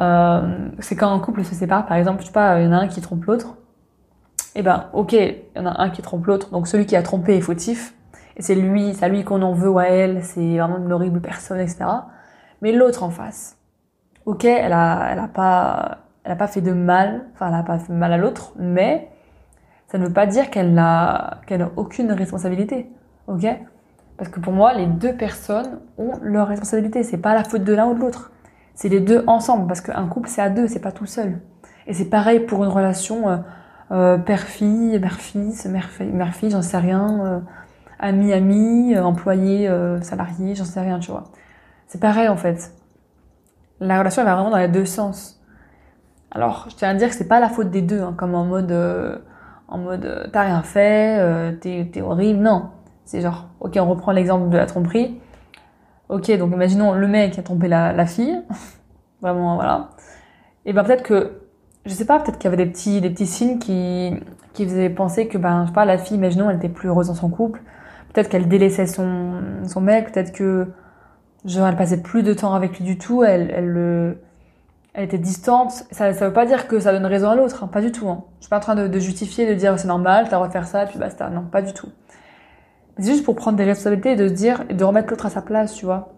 Euh, 0.00 0.70
c'est 0.78 0.96
quand 0.96 1.12
un 1.12 1.18
couple 1.18 1.44
se 1.44 1.54
sépare, 1.54 1.84
par 1.84 1.98
exemple, 1.98 2.22
je 2.22 2.28
sais 2.28 2.32
pas, 2.32 2.58
il 2.58 2.64
y 2.64 2.66
en 2.66 2.72
a 2.72 2.76
un 2.76 2.88
qui 2.88 3.02
trompe 3.02 3.26
l'autre. 3.26 3.58
Eh 4.54 4.62
ben, 4.62 4.86
ok, 4.94 5.12
il 5.12 5.36
y 5.54 5.58
en 5.58 5.66
a 5.66 5.82
un 5.82 5.90
qui 5.90 6.00
trompe 6.00 6.24
l'autre, 6.24 6.48
donc 6.48 6.66
celui 6.66 6.86
qui 6.86 6.96
a 6.96 7.02
trompé 7.02 7.36
est 7.36 7.42
fautif. 7.42 7.92
Et 8.38 8.42
c'est 8.42 8.54
lui, 8.54 8.94
c'est 8.94 9.04
à 9.04 9.08
lui 9.10 9.22
qu'on 9.22 9.42
en 9.42 9.52
veut 9.52 9.68
ou 9.68 9.78
à 9.78 9.84
elle, 9.84 10.24
c'est 10.24 10.56
vraiment 10.58 10.78
une 10.78 10.90
horrible 10.90 11.20
personne, 11.20 11.60
etc. 11.60 11.84
Mais 12.62 12.72
l'autre 12.72 13.02
en 13.02 13.10
face, 13.10 13.58
ok, 14.24 14.44
elle 14.44 14.72
a, 14.72 15.08
elle 15.10 15.18
a 15.18 15.28
pas, 15.28 15.98
elle 16.24 16.32
a 16.32 16.36
pas 16.36 16.46
fait 16.46 16.60
de 16.60 16.72
mal, 16.72 17.26
enfin, 17.34 17.48
elle 17.48 17.54
a 17.54 17.64
pas 17.64 17.78
fait 17.78 17.92
mal 17.92 18.12
à 18.12 18.16
l'autre, 18.16 18.52
mais 18.56 19.10
ça 19.88 19.98
ne 19.98 20.06
veut 20.06 20.12
pas 20.12 20.26
dire 20.26 20.48
qu'elle 20.48 20.72
n'a, 20.72 21.40
qu'elle 21.46 21.68
aucune 21.76 22.12
responsabilité, 22.12 22.88
ok? 23.26 23.46
Parce 24.16 24.30
que 24.30 24.38
pour 24.38 24.52
moi, 24.52 24.74
les 24.74 24.86
deux 24.86 25.14
personnes 25.16 25.80
ont 25.98 26.12
leur 26.22 26.46
responsabilité. 26.46 27.02
C'est 27.02 27.18
pas 27.18 27.34
la 27.34 27.42
faute 27.42 27.64
de 27.64 27.72
l'un 27.72 27.86
ou 27.88 27.94
de 27.94 27.98
l'autre. 27.98 28.30
C'est 28.74 28.88
les 28.88 29.00
deux 29.00 29.24
ensemble, 29.26 29.66
parce 29.66 29.80
qu'un 29.80 30.06
couple, 30.06 30.28
c'est 30.28 30.40
à 30.40 30.48
deux, 30.48 30.68
c'est 30.68 30.80
pas 30.80 30.92
tout 30.92 31.06
seul. 31.06 31.40
Et 31.88 31.94
c'est 31.94 32.08
pareil 32.08 32.40
pour 32.40 32.62
une 32.62 32.70
relation 32.70 33.28
euh, 33.28 33.36
euh 33.90 34.18
père-fille, 34.18 34.98
mère-fils, 35.00 35.66
mère-fille, 35.66 36.50
j'en 36.50 36.62
sais 36.62 36.78
rien, 36.78 37.42
ami-ami, 37.98 38.94
euh, 38.94 39.02
employé, 39.02 39.68
salarié, 40.00 40.54
j'en 40.54 40.64
sais 40.64 40.80
rien, 40.80 41.00
tu 41.00 41.10
vois. 41.10 41.24
C'est 41.92 42.00
pareil 42.00 42.26
en 42.28 42.38
fait. 42.38 42.72
La 43.78 43.98
relation, 43.98 44.22
elle 44.22 44.28
va 44.28 44.34
vraiment 44.34 44.48
dans 44.48 44.56
les 44.56 44.68
deux 44.68 44.86
sens. 44.86 45.38
Alors, 46.30 46.64
je 46.70 46.74
tiens 46.74 46.88
à 46.88 46.94
dire 46.94 47.10
que 47.10 47.14
c'est 47.14 47.28
pas 47.28 47.38
la 47.38 47.50
faute 47.50 47.70
des 47.70 47.82
deux, 47.82 48.00
hein, 48.00 48.14
comme 48.16 48.34
en 48.34 48.46
mode, 48.46 48.72
en 49.68 49.76
mode, 49.76 50.30
t'as 50.32 50.44
rien 50.44 50.62
fait, 50.62 51.60
t'es 51.60 52.00
horrible, 52.00 52.40
non. 52.40 52.70
C'est 53.04 53.20
genre, 53.20 53.50
ok, 53.60 53.76
on 53.78 53.84
reprend 53.84 54.12
l'exemple 54.12 54.48
de 54.48 54.56
la 54.56 54.64
tromperie 54.64 55.20
Ok, 56.08 56.34
donc 56.38 56.54
imaginons 56.54 56.94
le 56.94 57.06
mec 57.06 57.38
a 57.38 57.42
trompé 57.42 57.68
la, 57.68 58.06
fille, 58.06 58.40
vraiment 59.20 59.56
voilà. 59.56 59.90
Et 60.64 60.72
ben 60.72 60.84
peut-être 60.84 61.02
que, 61.02 61.42
je 61.84 61.92
sais 61.92 62.06
pas, 62.06 62.20
peut-être 62.20 62.38
qu'il 62.38 62.50
y 62.50 62.54
avait 62.54 62.64
des 62.64 62.70
petits, 62.70 63.02
des 63.02 63.26
signes 63.26 63.58
qui, 63.58 64.14
qui 64.54 64.64
faisaient 64.64 64.88
penser 64.88 65.28
que 65.28 65.36
ben 65.36 65.64
je 65.64 65.68
sais 65.68 65.74
pas, 65.74 65.84
la 65.84 65.98
fille, 65.98 66.16
imaginons, 66.16 66.48
elle 66.48 66.56
était 66.56 66.70
plus 66.70 66.88
heureuse 66.88 67.08
dans 67.08 67.14
son 67.14 67.28
couple. 67.28 67.60
Peut-être 68.14 68.30
qu'elle 68.30 68.48
délaissait 68.48 68.86
son, 68.86 69.42
son 69.66 69.82
mec, 69.82 70.10
peut-être 70.10 70.32
que 70.32 70.68
genre 71.44 71.66
elle 71.66 71.76
passait 71.76 72.02
plus 72.02 72.22
de 72.22 72.34
temps 72.34 72.54
avec 72.54 72.78
lui 72.78 72.84
du 72.84 72.98
tout, 72.98 73.24
elle, 73.24 73.50
elle, 73.50 74.16
elle 74.94 75.04
était 75.04 75.18
distante. 75.18 75.84
Ça, 75.90 76.12
ça 76.12 76.26
veut 76.26 76.32
pas 76.32 76.46
dire 76.46 76.68
que 76.68 76.80
ça 76.80 76.92
donne 76.92 77.06
raison 77.06 77.30
à 77.30 77.36
l'autre, 77.36 77.64
hein, 77.64 77.68
pas 77.68 77.80
du 77.80 77.92
tout. 77.92 78.08
Hein. 78.08 78.24
Je 78.38 78.44
suis 78.44 78.50
pas 78.50 78.58
en 78.58 78.60
train 78.60 78.74
de, 78.74 78.98
justifier, 78.98 79.46
de 79.46 79.54
dire 79.54 79.78
c'est 79.78 79.88
normal, 79.88 80.24
t'as 80.24 80.32
le 80.32 80.36
droit 80.36 80.48
de 80.48 80.52
faire 80.52 80.66
ça, 80.66 80.86
puis 80.86 80.98
basta. 80.98 81.28
Non, 81.30 81.42
pas 81.42 81.62
du 81.62 81.72
tout. 81.72 81.88
C'est 82.98 83.06
juste 83.06 83.24
pour 83.24 83.34
prendre 83.34 83.56
des 83.56 83.64
responsabilités 83.64 84.12
et 84.12 84.16
de 84.16 84.28
se 84.28 84.32
dire, 84.32 84.64
et 84.68 84.74
de 84.74 84.84
remettre 84.84 85.10
l'autre 85.10 85.26
à 85.26 85.30
sa 85.30 85.40
place, 85.40 85.74
tu 85.74 85.86
vois. 85.86 86.12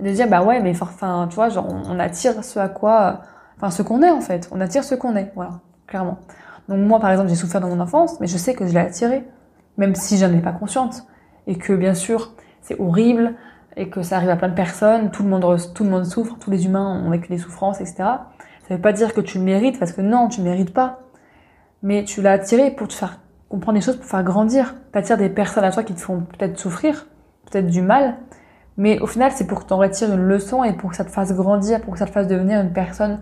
Et 0.00 0.02
de 0.02 0.10
dire, 0.10 0.28
bah 0.28 0.42
ouais, 0.42 0.60
mais 0.60 0.72
enfin, 0.80 1.28
tu 1.30 1.36
vois, 1.36 1.50
genre, 1.50 1.68
on, 1.68 1.98
attire 2.00 2.42
ce 2.42 2.58
à 2.58 2.68
quoi, 2.68 3.20
enfin, 3.56 3.70
ce 3.70 3.82
qu'on 3.82 4.02
est, 4.02 4.10
en 4.10 4.20
fait. 4.20 4.48
On 4.50 4.60
attire 4.60 4.82
ce 4.82 4.96
qu'on 4.96 5.14
est, 5.14 5.30
voilà, 5.36 5.60
clairement. 5.86 6.18
Donc 6.68 6.80
moi, 6.80 6.98
par 6.98 7.10
exemple, 7.12 7.28
j'ai 7.28 7.36
souffert 7.36 7.60
dans 7.60 7.68
mon 7.68 7.78
enfance, 7.78 8.18
mais 8.20 8.26
je 8.26 8.36
sais 8.36 8.54
que 8.54 8.66
je 8.66 8.72
l'ai 8.72 8.80
attiré, 8.80 9.24
même 9.76 9.94
si 9.94 10.18
j'en 10.18 10.32
ai 10.32 10.40
pas 10.40 10.52
consciente. 10.52 11.04
Et 11.46 11.56
que, 11.56 11.72
bien 11.74 11.94
sûr, 11.94 12.32
c'est 12.60 12.80
horrible, 12.80 13.34
et 13.76 13.88
que 13.88 14.02
ça 14.02 14.16
arrive 14.16 14.30
à 14.30 14.36
plein 14.36 14.48
de 14.48 14.54
personnes, 14.54 15.10
tout 15.10 15.22
le 15.22 15.28
monde, 15.28 15.58
tout 15.74 15.84
le 15.84 15.90
monde 15.90 16.04
souffre, 16.04 16.36
tous 16.38 16.50
les 16.50 16.66
humains 16.66 17.02
ont 17.04 17.10
vécu 17.10 17.28
des 17.28 17.38
souffrances, 17.38 17.80
etc. 17.80 17.96
Ça 18.68 18.74
veut 18.74 18.80
pas 18.80 18.92
dire 18.92 19.12
que 19.12 19.20
tu 19.20 19.38
le 19.38 19.44
mérites, 19.44 19.78
parce 19.78 19.92
que 19.92 20.00
non, 20.00 20.28
tu 20.28 20.40
ne 20.40 20.46
mérites 20.46 20.72
pas. 20.72 21.00
Mais 21.82 22.04
tu 22.04 22.22
l'as 22.22 22.32
attiré 22.32 22.70
pour 22.70 22.88
te 22.88 22.94
faire 22.94 23.18
comprendre 23.48 23.78
des 23.78 23.84
choses 23.84 23.96
pour 23.96 24.06
faire 24.06 24.24
grandir. 24.24 24.74
T'attires 24.92 25.18
des 25.18 25.28
personnes 25.28 25.64
à 25.64 25.70
toi 25.70 25.82
qui 25.82 25.94
te 25.94 26.00
font 26.00 26.20
peut-être 26.20 26.58
souffrir, 26.58 27.06
peut-être 27.50 27.66
du 27.66 27.82
mal, 27.82 28.16
mais 28.76 28.98
au 29.00 29.06
final, 29.06 29.30
c'est 29.32 29.46
pour 29.46 29.62
que 29.62 29.68
tu 29.68 29.72
en 29.72 29.78
retires 29.78 30.12
une 30.12 30.22
leçon 30.22 30.64
et 30.64 30.72
pour 30.72 30.90
que 30.90 30.96
ça 30.96 31.04
te 31.04 31.10
fasse 31.10 31.32
grandir, 31.32 31.80
pour 31.80 31.92
que 31.92 31.98
ça 31.98 32.06
te 32.06 32.10
fasse 32.10 32.26
devenir 32.26 32.60
une 32.60 32.72
personne, 32.72 33.20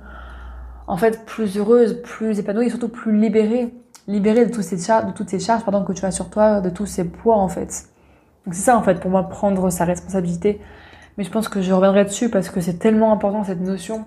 en 0.86 0.96
fait, 0.96 1.24
plus 1.26 1.58
heureuse, 1.58 2.00
plus 2.02 2.38
épanouie 2.38 2.66
et 2.66 2.70
surtout 2.70 2.88
plus 2.88 3.16
libérée. 3.16 3.74
Libérée 4.08 4.46
de, 4.46 4.50
de 4.50 5.12
toutes 5.12 5.28
ces 5.28 5.38
charges 5.38 5.64
pardon, 5.64 5.84
que 5.84 5.92
tu 5.92 6.04
as 6.04 6.10
sur 6.10 6.30
toi, 6.30 6.60
de 6.60 6.70
tous 6.70 6.86
ces 6.86 7.04
poids, 7.04 7.36
en 7.36 7.48
fait. 7.48 7.86
Donc 8.44 8.54
c'est 8.54 8.62
ça, 8.62 8.76
en 8.76 8.82
fait, 8.82 9.00
pour 9.00 9.10
moi, 9.10 9.28
prendre 9.28 9.70
sa 9.70 9.84
responsabilité. 9.84 10.60
Mais 11.16 11.24
je 11.24 11.30
pense 11.30 11.48
que 11.48 11.60
je 11.60 11.72
reviendrai 11.72 12.04
dessus 12.04 12.30
parce 12.30 12.48
que 12.50 12.60
c'est 12.60 12.78
tellement 12.78 13.12
important, 13.12 13.44
cette 13.44 13.60
notion 13.60 14.06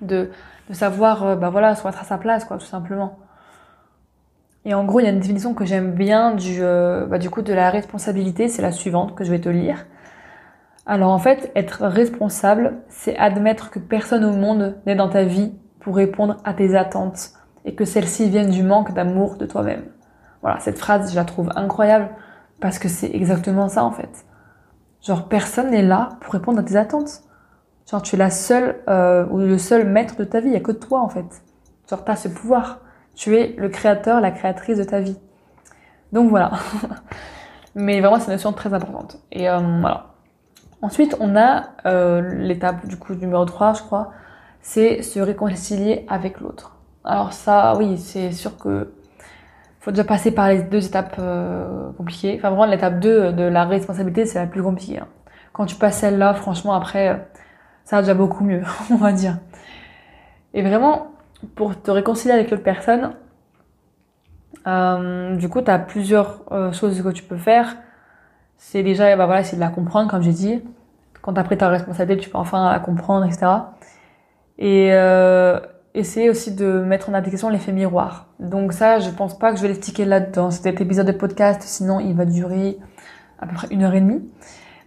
de, 0.00 0.30
savoir, 0.72 1.24
euh, 1.24 1.36
bah 1.36 1.50
voilà, 1.50 1.74
se 1.74 1.86
mettre 1.86 2.00
à 2.00 2.04
sa 2.04 2.18
place, 2.18 2.44
quoi, 2.44 2.58
tout 2.58 2.66
simplement. 2.66 3.18
Et 4.64 4.74
en 4.74 4.84
gros, 4.84 4.98
il 5.00 5.04
y 5.04 5.06
a 5.06 5.10
une 5.10 5.20
définition 5.20 5.54
que 5.54 5.64
j'aime 5.64 5.92
bien 5.92 6.34
du, 6.34 6.58
euh, 6.60 7.06
bah, 7.06 7.18
du 7.18 7.30
coup 7.30 7.42
de 7.42 7.52
la 7.52 7.70
responsabilité, 7.70 8.48
c'est 8.48 8.62
la 8.62 8.72
suivante 8.72 9.14
que 9.14 9.22
je 9.22 9.30
vais 9.30 9.40
te 9.40 9.48
lire. 9.48 9.86
Alors 10.86 11.10
en 11.10 11.18
fait, 11.18 11.50
être 11.54 11.86
responsable, 11.86 12.74
c'est 12.88 13.16
admettre 13.16 13.70
que 13.70 13.78
personne 13.78 14.24
au 14.24 14.32
monde 14.32 14.76
n'est 14.86 14.94
dans 14.94 15.08
ta 15.08 15.24
vie 15.24 15.52
pour 15.80 15.96
répondre 15.96 16.36
à 16.44 16.52
tes 16.52 16.76
attentes 16.76 17.30
et 17.64 17.74
que 17.74 17.84
celles-ci 17.84 18.28
viennent 18.28 18.50
du 18.50 18.62
manque 18.62 18.92
d'amour 18.94 19.36
de 19.36 19.46
toi-même. 19.46 19.84
Voilà, 20.42 20.60
cette 20.60 20.78
phrase, 20.78 21.10
je 21.10 21.16
la 21.16 21.24
trouve 21.24 21.50
incroyable 21.56 22.08
parce 22.60 22.78
que 22.78 22.88
c'est 22.88 23.10
exactement 23.14 23.68
ça 23.68 23.84
en 23.84 23.92
fait. 23.92 24.24
Genre, 25.02 25.28
personne 25.28 25.70
n'est 25.70 25.82
là 25.82 26.10
pour 26.20 26.32
répondre 26.32 26.58
à 26.58 26.62
tes 26.62 26.76
attentes. 26.76 27.22
Genre, 27.88 28.02
tu 28.02 28.16
es 28.16 28.18
la 28.18 28.30
seule 28.30 28.82
euh, 28.88 29.26
ou 29.30 29.38
le 29.38 29.58
seul 29.58 29.86
maître 29.86 30.16
de 30.16 30.24
ta 30.24 30.40
vie, 30.40 30.48
il 30.48 30.52
n'y 30.52 30.56
a 30.56 30.60
que 30.60 30.72
toi 30.72 31.00
en 31.00 31.08
fait. 31.08 31.42
Genre, 31.88 32.04
tu 32.04 32.10
as 32.10 32.16
ce 32.16 32.28
pouvoir. 32.28 32.80
Tu 33.14 33.36
es 33.36 33.54
le 33.56 33.68
créateur, 33.68 34.20
la 34.20 34.30
créatrice 34.30 34.78
de 34.78 34.84
ta 34.84 35.00
vie. 35.00 35.16
Donc 36.12 36.28
voilà. 36.28 36.52
Mais 37.74 38.00
vraiment, 38.00 38.18
c'est 38.18 38.26
une 38.26 38.32
notion 38.32 38.52
très 38.52 38.74
importante. 38.74 39.18
Et 39.30 39.48
euh, 39.48 39.58
voilà. 39.80 40.14
Ensuite, 40.82 41.16
on 41.20 41.36
a 41.36 41.68
euh, 41.86 42.20
l'étape 42.20 42.86
du 42.86 42.96
coup 42.96 43.14
numéro 43.14 43.44
3, 43.44 43.74
je 43.74 43.82
crois, 43.82 44.12
c'est 44.60 45.02
se 45.02 45.20
réconcilier 45.20 46.04
avec 46.08 46.40
l'autre. 46.40 46.76
Alors 47.04 47.32
ça, 47.32 47.76
oui, 47.76 47.96
c'est 47.98 48.32
sûr 48.32 48.58
que 48.58 48.92
faut 49.86 49.92
déjà 49.92 50.02
passer 50.02 50.32
par 50.32 50.48
les 50.48 50.64
deux 50.64 50.84
étapes 50.84 51.14
euh, 51.20 51.92
compliquées. 51.92 52.34
Enfin, 52.36 52.48
vraiment, 52.48 52.66
l'étape 52.66 52.98
2 52.98 53.32
de 53.32 53.44
la 53.44 53.64
responsabilité, 53.66 54.26
c'est 54.26 54.40
la 54.40 54.48
plus 54.48 54.60
compliquée. 54.60 54.98
Hein. 54.98 55.06
Quand 55.52 55.64
tu 55.64 55.76
passes 55.76 55.98
celle-là, 55.98 56.34
franchement, 56.34 56.72
après, 56.72 57.28
ça 57.84 57.94
va 57.94 58.02
déjà 58.02 58.14
beaucoup 58.14 58.42
mieux, 58.42 58.62
on 58.90 58.96
va 58.96 59.12
dire. 59.12 59.38
Et 60.54 60.62
vraiment, 60.62 61.12
pour 61.54 61.80
te 61.80 61.92
réconcilier 61.92 62.34
avec 62.34 62.50
l'autre 62.50 62.64
personne, 62.64 63.12
euh, 64.66 65.36
du 65.36 65.48
coup, 65.48 65.62
tu 65.62 65.70
as 65.70 65.78
plusieurs 65.78 66.40
euh, 66.50 66.72
choses 66.72 67.00
que 67.00 67.10
tu 67.10 67.22
peux 67.22 67.36
faire. 67.36 67.76
C'est 68.56 68.82
déjà, 68.82 69.14
bah 69.14 69.26
voilà, 69.26 69.44
c'est 69.44 69.54
de 69.54 69.60
la 69.60 69.68
comprendre, 69.68 70.10
comme 70.10 70.22
j'ai 70.22 70.32
dit. 70.32 70.64
Quand 71.22 71.32
tu 71.32 71.38
as 71.38 71.44
pris 71.44 71.58
ta 71.58 71.68
responsabilité, 71.68 72.24
tu 72.24 72.28
peux 72.28 72.38
enfin 72.38 72.72
la 72.72 72.80
comprendre, 72.80 73.24
etc. 73.24 73.46
Et 74.58 74.88
euh, 74.92 75.60
essayer 75.98 76.30
aussi 76.30 76.54
de 76.54 76.80
mettre 76.80 77.08
en 77.08 77.14
application 77.14 77.48
l'effet 77.48 77.72
miroir. 77.72 78.28
Donc 78.38 78.72
ça, 78.72 78.98
je 78.98 79.10
pense 79.10 79.38
pas 79.38 79.50
que 79.50 79.56
je 79.56 79.62
vais 79.62 79.68
l'expliquer 79.68 80.04
là 80.04 80.20
dans 80.20 80.50
cet 80.50 80.80
épisode 80.80 81.06
de 81.06 81.12
podcast, 81.12 81.62
sinon 81.62 82.00
il 82.00 82.14
va 82.14 82.24
durer 82.24 82.78
à 83.38 83.46
peu 83.46 83.54
près 83.54 83.68
une 83.70 83.82
heure 83.82 83.94
et 83.94 84.00
demie. 84.00 84.28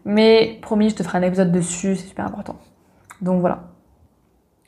Mais 0.06 0.60
promis, 0.62 0.90
je 0.90 0.96
te 0.96 1.04
ferai 1.04 1.18
un 1.18 1.24
épisode 1.24 1.52
dessus, 1.52 1.96
c'est 1.96 2.08
super 2.08 2.26
important. 2.26 2.58
Donc 3.22 3.42
voilà. 3.42 3.64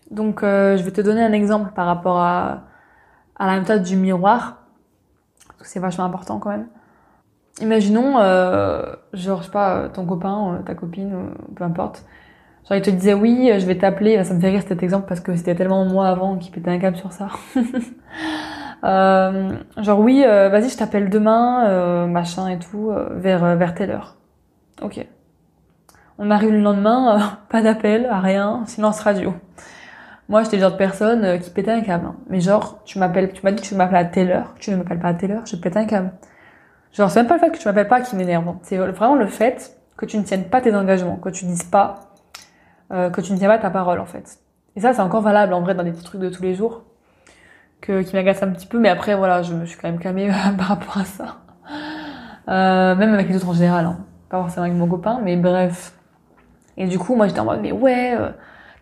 Donc 0.09 0.43
euh, 0.43 0.77
je 0.77 0.83
vais 0.83 0.91
te 0.91 1.01
donner 1.01 1.23
un 1.23 1.31
exemple 1.31 1.71
par 1.73 1.85
rapport 1.85 2.17
à, 2.19 2.63
à 3.37 3.47
la 3.47 3.59
méthode 3.59 3.83
du 3.83 3.95
miroir 3.95 4.61
c'est 5.63 5.79
vachement 5.79 6.05
important 6.05 6.39
quand 6.39 6.49
même. 6.49 6.67
Imaginons, 7.61 8.17
euh, 8.19 8.93
genre, 9.13 9.39
je 9.39 9.45
sais 9.45 9.51
pas, 9.51 9.89
ton 9.89 10.05
copain, 10.05 10.55
euh, 10.55 10.63
ta 10.63 10.73
copine, 10.73 11.31
peu 11.55 11.63
importe, 11.63 12.05
genre, 12.71 12.77
il 12.77 12.81
te 12.81 12.89
disait 12.89 13.13
oui, 13.13 13.51
je 13.57 13.65
vais 13.65 13.77
t'appeler, 13.77 14.23
ça 14.23 14.33
me 14.33 14.39
fait 14.39 14.49
rire 14.49 14.63
cet 14.67 14.83
exemple 14.83 15.07
parce 15.07 15.19
que 15.19 15.35
c'était 15.35 15.55
tellement 15.55 15.85
moi 15.85 16.07
avant 16.07 16.37
qui 16.37 16.51
pétait 16.51 16.69
un 16.69 16.79
câble 16.79 16.97
sur 16.97 17.11
ça. 17.11 17.29
euh, 18.83 19.51
genre, 19.77 19.99
oui, 19.99 20.23
euh, 20.25 20.49
vas-y, 20.49 20.69
je 20.69 20.77
t'appelle 20.77 21.09
demain, 21.09 22.07
machin 22.07 22.47
et 22.47 22.59
tout, 22.59 22.91
vers, 23.11 23.55
vers 23.55 23.73
telle 23.75 23.91
heure. 23.91 24.15
Ok. 24.81 25.05
On 26.17 26.29
arrive 26.29 26.51
le 26.51 26.61
lendemain, 26.61 27.37
pas 27.49 27.61
d'appel, 27.61 28.07
rien, 28.11 28.63
silence 28.65 28.99
radio. 29.01 29.33
Moi, 30.29 30.43
j'étais 30.43 30.55
le 30.55 30.61
genre 30.61 30.71
de 30.71 30.77
personne 30.77 31.25
euh, 31.25 31.37
qui 31.39 31.49
pétait 31.49 31.71
un 31.71 31.81
câble. 31.81 32.05
Hein. 32.05 32.15
Mais 32.29 32.39
genre, 32.39 32.79
tu 32.85 32.99
m'appelles, 32.99 33.33
tu 33.33 33.41
m'as 33.43 33.51
dit 33.51 33.61
que 33.61 33.67
tu 33.67 33.75
m'appelles 33.75 33.97
à 33.97 34.05
telle 34.05 34.31
heure, 34.31 34.55
tu 34.59 34.71
ne 34.71 34.77
m'appelles 34.77 34.99
pas 34.99 35.09
à 35.09 35.13
telle 35.13 35.31
heure, 35.31 35.45
je 35.45 35.55
pète 35.55 35.75
un 35.75 35.85
câble. 35.85 36.11
Genre, 36.93 37.11
c'est 37.11 37.19
même 37.19 37.27
pas 37.27 37.33
le 37.33 37.39
fait 37.41 37.51
que 37.51 37.57
tu 37.57 37.67
m'appelles 37.67 37.87
pas 37.87 38.01
qui 38.01 38.15
m'énerve. 38.15 38.47
Hein. 38.47 38.59
C'est 38.61 38.77
vraiment 38.77 39.15
le 39.15 39.27
fait 39.27 39.77
que 39.97 40.05
tu 40.05 40.17
ne 40.17 40.23
tiennes 40.23 40.45
pas 40.45 40.61
tes 40.61 40.73
engagements, 40.73 41.17
que 41.17 41.29
tu 41.29 41.45
dises 41.45 41.63
pas, 41.63 42.10
euh, 42.91 43.09
que 43.09 43.21
tu 43.21 43.33
ne 43.33 43.37
tiens 43.37 43.47
pas 43.47 43.57
ta 43.57 43.69
parole, 43.69 43.99
en 43.99 44.05
fait. 44.05 44.39
Et 44.75 44.81
ça, 44.81 44.93
c'est 44.93 45.01
encore 45.01 45.21
valable, 45.21 45.53
en 45.53 45.61
vrai, 45.61 45.75
dans 45.75 45.83
des 45.83 45.91
petits 45.91 46.03
trucs 46.03 46.21
de 46.21 46.29
tous 46.29 46.43
les 46.43 46.53
jours, 46.55 46.83
que, 47.81 48.01
qui 48.01 48.15
m'agacent 48.15 48.43
un 48.43 48.51
petit 48.51 48.67
peu, 48.67 48.79
mais 48.79 48.89
après, 48.89 49.15
voilà, 49.15 49.41
je 49.41 49.53
me 49.53 49.65
suis 49.65 49.77
quand 49.77 49.89
même 49.89 49.99
calmée 49.99 50.29
par 50.57 50.67
rapport 50.67 50.97
à 50.97 51.05
ça. 51.05 51.37
Euh, 52.49 52.95
même 52.95 53.13
avec 53.13 53.29
les 53.29 53.35
autres 53.35 53.49
en 53.49 53.53
général, 53.53 53.85
hein. 53.85 53.99
Pas 54.29 54.39
forcément 54.39 54.65
avec 54.65 54.77
mon 54.77 54.87
copain, 54.87 55.19
mais 55.23 55.35
bref. 55.35 55.93
Et 56.77 56.87
du 56.87 56.97
coup, 56.97 57.15
moi, 57.15 57.27
j'étais 57.27 57.41
en 57.41 57.45
mode, 57.45 57.59
mais 57.61 57.73
ouais, 57.73 58.15
euh, 58.17 58.29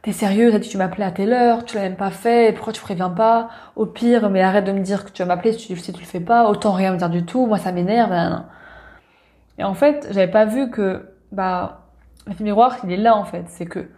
T'es 0.01 0.13
sérieux, 0.13 0.49
t'as 0.51 0.59
dit 0.59 0.69
tu 0.69 0.77
m'appelais 0.77 1.03
à 1.03 1.11
telle 1.11 1.33
heure, 1.33 1.65
tu 1.65 1.75
l'as 1.75 1.81
même 1.81 1.97
pas 1.97 2.09
fait, 2.09 2.53
pourquoi 2.53 2.71
tu 2.71 2.81
préviens 2.81 3.09
pas? 3.09 3.49
Au 3.75 3.85
pire, 3.85 4.29
mais 4.29 4.41
arrête 4.41 4.63
de 4.63 4.71
me 4.71 4.79
dire 4.79 5.03
que 5.03 5.11
tu 5.11 5.21
vas 5.21 5.27
m'appeler 5.27 5.51
si 5.51 5.67
tu, 5.67 5.75
si 5.75 5.91
tu 5.91 5.99
le 5.99 6.05
fais 6.05 6.21
pas, 6.21 6.49
autant 6.49 6.71
rien 6.71 6.93
me 6.93 6.97
dire 6.97 7.09
du 7.09 7.25
tout, 7.25 7.45
moi 7.45 7.57
ça 7.57 7.73
m'énerve. 7.73 8.13
Et 9.57 9.63
en 9.65 9.73
fait, 9.73 10.07
j'avais 10.11 10.31
pas 10.31 10.45
vu 10.45 10.69
que 10.71 11.09
bah 11.33 11.81
l'effet 12.27 12.45
miroir, 12.45 12.77
il 12.85 12.91
est 12.93 12.97
là 12.97 13.15
en 13.17 13.25
fait, 13.25 13.43
c'est 13.49 13.65
que 13.65 13.89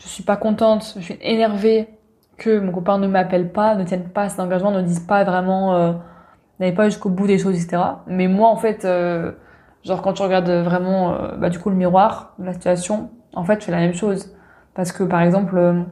je 0.00 0.08
suis 0.08 0.22
pas 0.22 0.36
contente, 0.36 0.94
je 0.96 1.02
suis 1.02 1.18
énervée 1.22 1.88
que 2.38 2.58
mon 2.58 2.72
copain 2.72 2.98
ne 2.98 3.06
m'appelle 3.06 3.52
pas, 3.52 3.74
ne 3.74 3.84
tienne 3.84 4.08
pas 4.08 4.28
cet 4.28 4.40
engagement, 4.40 4.70
ne 4.70 4.82
dise 4.82 5.00
pas 5.00 5.24
vraiment, 5.24 5.74
euh, 5.74 5.92
n'aille 6.58 6.74
pas 6.74 6.86
jusqu'au 6.86 7.10
bout 7.10 7.26
des 7.26 7.38
choses, 7.38 7.54
etc. 7.54 7.82
Mais 8.06 8.26
moi 8.28 8.48
en 8.48 8.56
fait, 8.56 8.84
euh, 8.84 9.32
genre 9.84 10.02
quand 10.02 10.14
tu 10.14 10.22
regardes 10.22 10.50
vraiment, 10.50 11.14
euh, 11.14 11.36
bah 11.36 11.50
du 11.50 11.58
coup 11.58 11.70
le 11.70 11.76
miroir, 11.76 12.34
la 12.38 12.52
situation, 12.54 13.10
en 13.34 13.44
fait, 13.44 13.60
je 13.60 13.66
fais 13.66 13.72
la 13.72 13.78
même 13.78 13.94
chose. 13.94 14.34
Parce 14.74 14.92
que 14.92 15.04
par 15.04 15.20
exemple, 15.22 15.56
euh, 15.58 15.82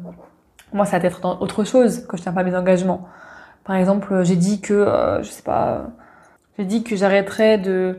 moi 0.73 0.87
ça 0.87 0.99
va 0.99 1.07
être 1.07 1.25
autre 1.41 1.65
chose 1.65 2.07
quand 2.09 2.17
je 2.17 2.23
tiens 2.23 2.33
pas 2.33 2.45
mes 2.45 2.57
engagements. 2.57 3.09
Par 3.65 3.77
exemple, 3.77 4.25
j'ai 4.25 4.37
dit 4.37 4.61
que, 4.61 4.75
euh, 4.75 5.23
je 5.23 5.29
sais 5.31 5.43
pas, 5.43 5.89
j'ai 6.59 6.65
dit 6.65 6.85
que 6.85 6.97
j'arrêterais 6.97 7.59
de, 7.59 7.99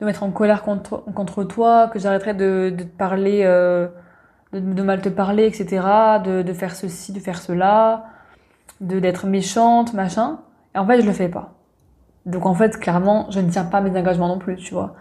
de 0.00 0.06
mettre 0.06 0.22
en 0.24 0.30
colère 0.32 0.62
contre, 0.62 1.04
contre 1.14 1.44
toi, 1.44 1.88
que 1.92 1.98
j'arrêterais 2.00 2.34
de, 2.34 2.74
de 2.76 2.84
te 2.84 2.96
parler, 2.96 3.44
de, 4.60 4.82
mal 4.82 5.00
te 5.00 5.08
parler, 5.08 5.46
etc., 5.46 5.86
de, 6.24 6.42
de 6.42 6.52
faire 6.52 6.74
ceci, 6.74 7.12
de 7.12 7.20
faire 7.20 7.40
cela, 7.40 8.06
de 8.80 9.00
d'être 9.00 9.26
méchante, 9.26 9.94
machin. 9.94 10.40
Et 10.74 10.78
en 10.78 10.86
fait, 10.86 11.00
je 11.00 11.06
le 11.06 11.12
fais 11.12 11.28
pas. 11.28 11.54
Donc 12.26 12.44
en 12.44 12.54
fait, 12.54 12.78
clairement, 12.78 13.26
je 13.30 13.40
ne 13.40 13.48
tiens 13.50 13.64
pas 13.64 13.80
mes 13.80 13.98
engagements 13.98 14.28
non 14.28 14.38
plus, 14.38 14.56
tu 14.56 14.74
vois. 14.74 14.96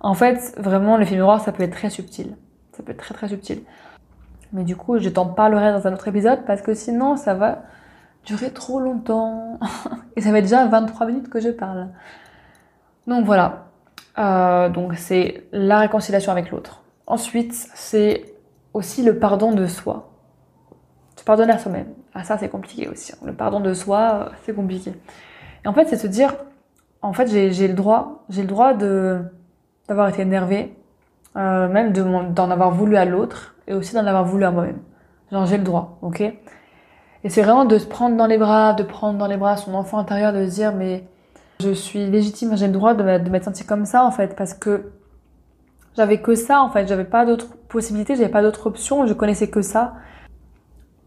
En 0.00 0.14
fait, 0.14 0.54
vraiment, 0.58 0.96
l'effet 0.96 1.14
miroir, 1.14 1.40
ça 1.40 1.52
peut 1.52 1.62
être 1.62 1.72
très 1.72 1.88
subtil. 1.88 2.36
Ça 2.72 2.82
peut 2.82 2.92
être 2.92 2.98
très 2.98 3.14
très 3.14 3.28
subtil. 3.28 3.62
Mais 4.52 4.64
du 4.64 4.76
coup, 4.76 4.98
je 4.98 5.08
t'en 5.08 5.26
parlerai 5.26 5.72
dans 5.72 5.86
un 5.86 5.92
autre 5.94 6.08
épisode 6.08 6.44
parce 6.46 6.62
que 6.62 6.74
sinon, 6.74 7.16
ça 7.16 7.34
va 7.34 7.62
durer 8.26 8.50
trop 8.50 8.80
longtemps. 8.80 9.58
Et 10.16 10.20
ça 10.20 10.30
fait 10.30 10.42
déjà 10.42 10.66
23 10.66 11.06
minutes 11.06 11.30
que 11.30 11.40
je 11.40 11.48
parle. 11.48 11.88
Donc 13.06 13.24
voilà. 13.24 13.66
Euh, 14.18 14.68
donc 14.68 14.94
c'est 14.96 15.44
la 15.52 15.78
réconciliation 15.78 16.32
avec 16.32 16.50
l'autre. 16.50 16.82
Ensuite, 17.06 17.54
c'est 17.74 18.33
aussi 18.74 19.02
le 19.02 19.18
pardon 19.18 19.52
de 19.52 19.66
soi. 19.66 20.10
Se 21.16 21.24
pardonner 21.24 21.52
à 21.52 21.58
soi-même. 21.58 21.86
Ah 22.12 22.24
ça, 22.24 22.36
c'est 22.36 22.48
compliqué 22.48 22.88
aussi. 22.88 23.12
Hein. 23.12 23.18
Le 23.24 23.32
pardon 23.32 23.60
de 23.60 23.72
soi, 23.72 24.32
c'est 24.44 24.54
compliqué. 24.54 24.92
Et 25.64 25.68
en 25.68 25.72
fait, 25.72 25.86
c'est 25.86 25.96
se 25.96 26.06
dire, 26.06 26.34
en 27.00 27.12
fait, 27.12 27.28
j'ai 27.28 27.68
le 27.68 27.74
droit, 27.74 28.24
j'ai 28.28 28.42
le 28.42 28.48
droit 28.48 28.74
de 28.74 29.20
d'avoir 29.88 30.08
été 30.08 30.22
énervé, 30.22 30.74
euh, 31.36 31.68
même 31.68 31.92
d'en 31.92 32.50
avoir 32.50 32.70
voulu 32.70 32.96
à 32.96 33.04
l'autre 33.04 33.54
et 33.66 33.74
aussi 33.74 33.94
d'en 33.94 34.06
avoir 34.06 34.24
voulu 34.24 34.44
à 34.44 34.50
moi-même. 34.50 34.78
Genre 35.30 35.44
j'ai 35.44 35.58
le 35.58 35.62
droit, 35.64 35.98
ok? 36.00 36.20
Et 36.20 37.28
c'est 37.28 37.42
vraiment 37.42 37.66
de 37.66 37.76
se 37.76 37.86
prendre 37.86 38.16
dans 38.16 38.26
les 38.26 38.38
bras, 38.38 38.72
de 38.72 38.82
prendre 38.82 39.18
dans 39.18 39.26
les 39.26 39.36
bras 39.36 39.58
son 39.58 39.74
enfant 39.74 39.98
intérieur, 39.98 40.32
de 40.32 40.46
se 40.46 40.54
dire 40.54 40.74
mais 40.74 41.04
je 41.60 41.70
suis 41.70 42.06
légitime, 42.06 42.56
j'ai 42.56 42.66
le 42.66 42.72
droit 42.72 42.94
de 42.94 43.02
m'être 43.02 43.44
sentie 43.44 43.66
comme 43.66 43.84
ça 43.84 44.04
en 44.04 44.10
fait, 44.10 44.34
parce 44.36 44.54
que 44.54 44.90
j'avais 45.96 46.20
que 46.20 46.34
ça 46.34 46.60
en 46.60 46.70
fait, 46.70 46.86
j'avais 46.86 47.04
pas 47.04 47.24
d'autres 47.26 47.56
possibilités, 47.68 48.16
j'avais 48.16 48.28
pas 48.28 48.42
d'autres 48.42 48.66
options, 48.66 49.06
je 49.06 49.12
connaissais 49.12 49.48
que 49.48 49.62
ça. 49.62 49.94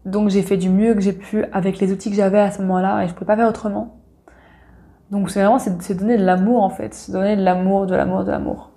Donc 0.04 0.30
j'ai 0.30 0.42
fait 0.42 0.56
du 0.56 0.70
mieux 0.70 0.94
que 0.94 1.00
j'ai 1.00 1.12
pu 1.12 1.44
avec 1.52 1.78
les 1.78 1.92
outils 1.92 2.10
que 2.10 2.16
j'avais 2.16 2.40
à 2.40 2.50
ce 2.50 2.62
moment-là 2.62 3.04
et 3.04 3.08
je 3.08 3.14
pouvais 3.14 3.26
pas 3.26 3.36
faire 3.36 3.48
autrement. 3.48 3.96
Donc 5.10 5.30
c'est 5.30 5.40
vraiment 5.40 5.58
c'est 5.58 5.94
donner 5.94 6.16
de 6.16 6.24
l'amour 6.24 6.62
en 6.62 6.70
fait, 6.70 6.94
c'est 6.94 7.12
donner 7.12 7.36
de 7.36 7.42
l'amour, 7.42 7.86
de 7.86 7.94
l'amour, 7.94 8.24
de 8.24 8.30
l'amour. 8.30 8.70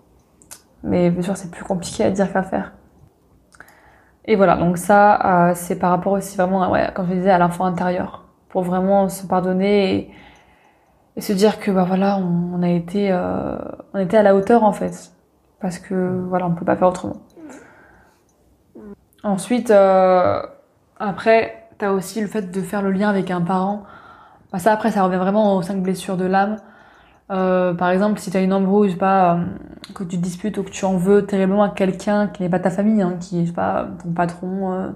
Mais 0.84 1.10
bien 1.10 1.21
sûr 1.21 1.38
c'est 1.38 1.52
plus 1.52 1.63
compliqué 1.63 2.04
à 2.04 2.12
dire 2.12 2.32
qu'à 2.32 2.43
faire. 2.43 2.74
Et 4.26 4.36
voilà, 4.36 4.56
donc 4.56 4.78
ça, 4.78 5.50
euh, 5.50 5.54
c'est 5.56 5.78
par 5.80 5.89
rapport 5.89 6.13
aussi 6.13 6.38
vraiment, 6.38 6.69
ouais, 6.71 6.89
comme 6.93 7.08
je 7.10 7.13
disais, 7.13 7.32
à 7.32 7.39
l'enfant 7.39 7.65
intérieur, 7.65 8.26
pour 8.50 8.62
vraiment 8.62 9.10
se 9.10 9.26
pardonner 9.26 10.12
et, 11.17 11.21
se 11.21 11.34
dire 11.34 11.60
que 11.60 11.71
bah 11.71 11.84
voilà, 11.88 12.17
on, 12.17 12.60
on 12.60 12.63
a 12.63 12.69
été, 12.69 13.12
euh, 13.12 13.58
on 13.93 14.00
était 14.00 14.17
à 14.17 14.24
la 14.24 14.36
hauteur 14.36 14.63
en 14.63 14.71
fait, 14.71 15.12
parce 15.62 15.80
que 15.80 16.24
voilà, 16.28 16.47
on 16.47 16.52
peut 16.52 16.65
pas 16.65 16.76
faire 16.76 16.88
autrement. 16.88 17.17
Ensuite, 19.24 19.69
euh, 19.71 20.41
après, 21.00 21.67
t'as 21.78 21.91
aussi 21.91 22.21
le 22.21 22.28
fait 22.28 22.52
de 22.52 22.62
faire 22.62 22.82
le 22.82 22.91
lien 22.91 23.10
avec 23.10 23.32
un 23.32 23.41
parent. 23.41 23.84
Bah 24.52 24.60
ça, 24.60 24.74
après, 24.74 24.91
ça 24.91 25.04
revient 25.04 25.17
vraiment 25.17 25.58
aux 25.58 25.62
cinq 25.62 25.82
blessures 25.82 26.17
de 26.17 26.26
l'âme. 26.26 26.58
Euh, 27.32 27.74
par 27.74 27.89
exemple, 27.89 28.19
si 28.19 28.30
tu 28.30 28.38
as 28.38 28.41
une 28.41 28.54
embrouille, 28.54 28.95
pas, 28.95 29.36
euh, 29.36 29.43
que 29.95 30.04
tu 30.04 30.17
disputes 30.17 30.58
ou 30.58 30.63
que 30.63 30.69
tu 30.69 30.84
en 30.86 30.97
veux 30.97 31.26
terriblement 31.26 31.63
à 31.63 31.69
quelqu'un 31.69 32.28
qui 32.28 32.43
n'est 32.43 32.50
pas 32.50 32.60
ta 32.60 32.69
famille, 32.69 33.02
hein, 33.02 33.15
qui 33.19 33.41
est, 33.43 33.54
pas, 33.56 33.88
ton 34.04 34.12
patron, 34.12 34.74
euh, 34.74 34.89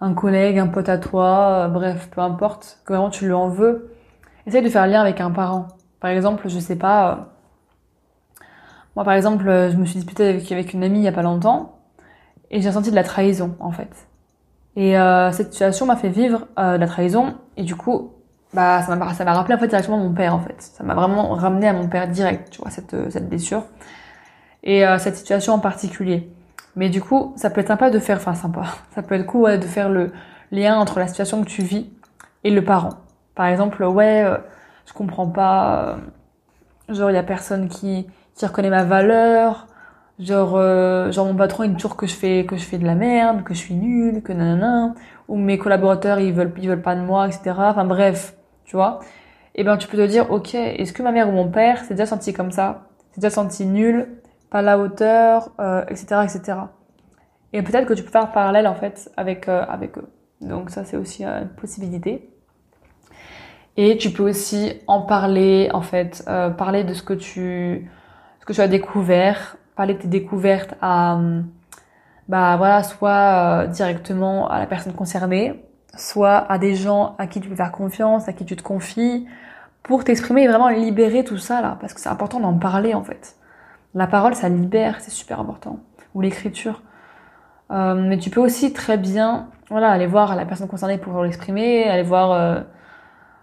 un 0.00 0.14
collègue, 0.14 0.58
un 0.58 0.66
pote 0.66 0.88
à 0.88 0.98
toi, 0.98 1.68
bref, 1.68 2.10
peu 2.10 2.20
importe, 2.20 2.80
que 2.84 2.92
vraiment 2.92 3.10
tu 3.10 3.26
lui 3.26 3.32
en 3.32 3.48
veux, 3.48 3.90
essaye 4.46 4.62
de 4.62 4.68
faire 4.68 4.86
lien 4.86 5.00
avec 5.00 5.20
un 5.20 5.30
parent. 5.30 5.68
Par 6.00 6.10
exemple, 6.10 6.48
je 6.48 6.58
sais 6.58 6.76
pas, 6.76 7.29
moi 8.96 9.04
par 9.04 9.14
exemple, 9.14 9.44
je 9.44 9.76
me 9.76 9.84
suis 9.84 9.96
disputée 9.96 10.28
avec, 10.28 10.72
une 10.72 10.82
amie 10.82 10.98
il 11.00 11.04
y 11.04 11.08
a 11.08 11.12
pas 11.12 11.22
longtemps, 11.22 11.78
et 12.50 12.60
j'ai 12.60 12.68
ressenti 12.68 12.90
de 12.90 12.96
la 12.96 13.04
trahison, 13.04 13.56
en 13.60 13.70
fait. 13.70 14.08
Et 14.76 14.98
euh, 14.98 15.30
cette 15.32 15.52
situation 15.52 15.86
m'a 15.86 15.96
fait 15.96 16.08
vivre 16.08 16.46
euh, 16.58 16.78
la 16.78 16.86
trahison 16.86 17.34
et 17.56 17.62
du 17.62 17.74
coup, 17.74 18.12
bah 18.54 18.82
ça 18.82 18.94
m'a 18.96 19.14
ça 19.14 19.24
m'a 19.24 19.32
rappelé 19.32 19.54
en 19.54 19.58
fait 19.58 19.68
directement 19.68 19.98
mon 19.98 20.12
père 20.12 20.34
en 20.34 20.40
fait. 20.40 20.56
Ça 20.58 20.84
m'a 20.84 20.94
vraiment 20.94 21.34
ramené 21.34 21.68
à 21.68 21.72
mon 21.72 21.88
père 21.88 22.08
direct, 22.08 22.50
tu 22.50 22.60
vois 22.60 22.70
cette 22.70 22.94
euh, 22.94 23.10
cette 23.10 23.28
blessure 23.28 23.64
et 24.62 24.86
euh, 24.86 24.98
cette 24.98 25.16
situation 25.16 25.54
en 25.54 25.58
particulier. 25.58 26.30
Mais 26.76 26.88
du 26.88 27.00
coup, 27.02 27.32
ça 27.36 27.50
peut 27.50 27.60
être 27.60 27.68
sympa 27.68 27.90
de 27.90 27.98
faire, 27.98 28.18
enfin 28.18 28.34
sympa, 28.34 28.64
ça 28.94 29.02
peut 29.02 29.14
être 29.14 29.26
cool 29.26 29.42
ouais, 29.42 29.58
de 29.58 29.64
faire 29.64 29.88
le 29.88 30.12
lien 30.52 30.78
entre 30.78 30.98
la 30.98 31.06
situation 31.06 31.42
que 31.42 31.48
tu 31.48 31.62
vis 31.62 31.90
et 32.44 32.50
le 32.50 32.64
parent. 32.64 32.90
Par 33.34 33.46
exemple, 33.46 33.82
ouais, 33.84 34.24
euh, 34.24 34.36
je 34.86 34.92
comprends 34.92 35.28
pas, 35.28 35.98
euh, 36.88 36.94
genre 36.94 37.10
il 37.10 37.14
y 37.14 37.18
a 37.18 37.22
personne 37.22 37.68
qui 37.68 38.06
qui 38.40 38.46
reconnaît 38.46 38.70
ma 38.70 38.84
valeur, 38.84 39.66
genre 40.18 40.56
euh, 40.56 41.12
genre 41.12 41.26
mon 41.26 41.36
patron 41.36 41.64
il 41.64 41.70
dit 41.70 41.76
toujours 41.76 41.96
que 41.96 42.06
je 42.06 42.14
fais 42.14 42.46
que 42.46 42.56
je 42.56 42.62
fais 42.62 42.78
de 42.78 42.86
la 42.86 42.94
merde, 42.94 43.44
que 43.44 43.52
je 43.52 43.58
suis 43.58 43.74
nulle, 43.74 44.22
que 44.22 44.32
nanana, 44.32 44.94
ou 45.28 45.36
mes 45.36 45.58
collaborateurs 45.58 46.18
ils 46.20 46.32
veulent 46.32 46.52
ils 46.56 46.68
veulent 46.68 46.80
pas 46.80 46.96
de 46.96 47.02
moi, 47.02 47.28
etc. 47.28 47.52
Enfin 47.58 47.84
bref, 47.84 48.34
tu 48.64 48.76
vois. 48.76 49.00
Et 49.54 49.62
ben 49.62 49.76
tu 49.76 49.88
peux 49.88 49.98
te 49.98 50.06
dire, 50.06 50.30
ok, 50.30 50.54
est-ce 50.54 50.94
que 50.94 51.02
ma 51.02 51.12
mère 51.12 51.28
ou 51.28 51.32
mon 51.32 51.50
père 51.50 51.84
s'est 51.84 51.92
déjà 51.92 52.06
senti 52.06 52.32
comme 52.32 52.50
ça, 52.50 52.86
s'est 53.12 53.20
déjà 53.20 53.28
senti 53.28 53.66
nul, 53.66 54.08
pas 54.50 54.60
à 54.60 54.62
la 54.62 54.78
hauteur, 54.78 55.50
euh, 55.60 55.84
etc., 55.88 56.22
etc. 56.24 56.58
Et 57.52 57.62
peut-être 57.62 57.86
que 57.86 57.94
tu 57.94 58.02
peux 58.02 58.10
faire 58.10 58.32
parallèle 58.32 58.66
en 58.66 58.74
fait 58.74 59.10
avec 59.18 59.48
euh, 59.48 59.64
avec 59.68 59.98
eux. 59.98 60.08
Donc 60.40 60.70
ça 60.70 60.86
c'est 60.86 60.96
aussi 60.96 61.24
une 61.24 61.48
possibilité. 61.48 62.30
Et 63.76 63.98
tu 63.98 64.10
peux 64.10 64.22
aussi 64.22 64.80
en 64.86 65.02
parler 65.02 65.68
en 65.74 65.82
fait, 65.82 66.24
parler 66.56 66.84
de 66.84 66.94
ce 66.94 67.02
que 67.02 67.14
tu 67.14 67.90
que 68.50 68.54
tu 68.54 68.60
as 68.60 68.68
découvert, 68.68 69.56
parler 69.76 69.94
de 69.94 70.00
tes 70.00 70.08
découvertes 70.08 70.74
à 70.80 71.18
bah 72.28 72.56
voilà 72.56 72.82
soit 72.84 73.64
euh, 73.64 73.66
directement 73.66 74.48
à 74.48 74.58
la 74.60 74.66
personne 74.66 74.92
concernée, 74.92 75.64
soit 75.96 76.50
à 76.50 76.58
des 76.58 76.74
gens 76.74 77.16
à 77.18 77.26
qui 77.26 77.40
tu 77.40 77.48
peux 77.48 77.56
faire 77.56 77.72
confiance, 77.72 78.28
à 78.28 78.32
qui 78.32 78.44
tu 78.44 78.54
te 78.56 78.62
confies, 78.62 79.26
pour 79.82 80.04
t'exprimer 80.04 80.42
et 80.44 80.48
vraiment 80.48 80.68
libérer 80.68 81.24
tout 81.24 81.38
ça 81.38 81.60
là, 81.60 81.76
parce 81.80 81.92
que 81.94 82.00
c'est 82.00 82.08
important 82.08 82.38
d'en 82.38 82.56
parler 82.56 82.94
en 82.94 83.02
fait. 83.02 83.36
La 83.94 84.06
parole, 84.06 84.34
ça 84.36 84.48
libère, 84.48 85.00
c'est 85.00 85.10
super 85.10 85.40
important. 85.40 85.80
Ou 86.14 86.20
l'écriture. 86.20 86.82
Euh, 87.72 87.94
mais 87.94 88.18
tu 88.18 88.30
peux 88.30 88.40
aussi 88.40 88.72
très 88.72 88.96
bien, 88.96 89.48
voilà, 89.68 89.90
aller 89.90 90.06
voir 90.06 90.36
la 90.36 90.44
personne 90.44 90.68
concernée 90.68 90.98
pour 90.98 91.22
l'exprimer, 91.22 91.88
aller 91.88 92.04
voir 92.04 92.32
euh, 92.32 92.60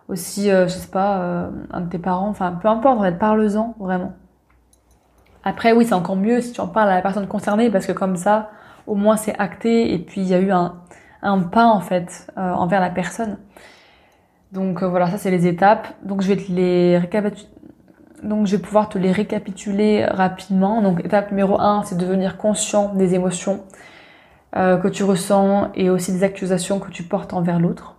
aussi, 0.08 0.50
euh, 0.50 0.67
je 0.67 0.74
sais 0.74 0.89
pas, 0.89 1.20
euh, 1.20 1.50
un 1.72 1.82
de 1.82 1.89
tes 1.89 2.00
parents, 2.00 2.30
enfin, 2.30 2.54
peu 2.54 2.67
importe, 2.70 3.00
en 3.00 3.04
fait, 3.04 3.17
parle-en, 3.17 3.76
vraiment. 3.80 4.13
Après, 5.48 5.72
oui, 5.72 5.86
c'est 5.86 5.94
encore 5.94 6.18
mieux 6.18 6.42
si 6.42 6.52
tu 6.52 6.60
en 6.60 6.68
parles 6.68 6.90
à 6.90 6.96
la 6.96 7.02
personne 7.02 7.26
concernée, 7.26 7.72
parce 7.72 7.86
que 7.86 7.94
comme 7.94 8.18
ça, 8.18 8.50
au 8.86 8.96
moins 8.96 9.16
c'est 9.16 9.34
acté, 9.40 9.94
et 9.94 9.98
puis 9.98 10.20
il 10.20 10.28
y 10.28 10.34
a 10.34 10.40
eu 10.40 10.52
un, 10.52 10.82
un 11.22 11.40
pas, 11.40 11.68
en 11.68 11.80
fait, 11.80 12.28
euh, 12.38 12.52
envers 12.52 12.82
la 12.82 12.90
personne. 12.90 13.38
Donc 14.52 14.84
euh, 14.84 14.90
voilà, 14.90 15.10
ça 15.10 15.18
c'est 15.18 15.32
les 15.32 15.48
étapes. 15.48 15.88
Donc 16.04 16.22
je 16.22 16.28
vais 16.28 16.36
te 16.36 16.52
les. 16.52 17.00
Donc 18.24 18.46
je 18.46 18.58
vais 18.58 18.62
pouvoir 18.62 18.90
te 18.90 18.98
les 18.98 19.14
récapituler 19.14 20.04
rapidement. 20.04 20.82
Donc 20.82 21.00
étape 21.06 21.32
numéro 21.32 21.58
1, 21.62 21.84
c'est 21.84 21.98
devenir 21.98 22.36
conscient 22.36 22.94
des 22.96 23.16
émotions 23.16 23.64
euh, 24.58 24.76
que 24.76 24.90
tu 24.90 25.06
ressens 25.06 25.72
et 25.76 25.90
aussi 25.90 26.12
des 26.12 26.26
accusations 26.26 26.80
que 26.80 26.92
tu 26.92 27.04
portes 27.04 27.34
envers 27.34 27.62
l'autre. 27.62 27.96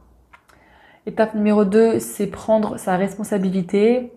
Étape 1.07 1.35
numéro 1.35 1.65
2, 1.65 1.99
c'est 1.99 2.27
prendre 2.27 2.77
sa 2.77 2.99
responsabilité. 2.99 4.13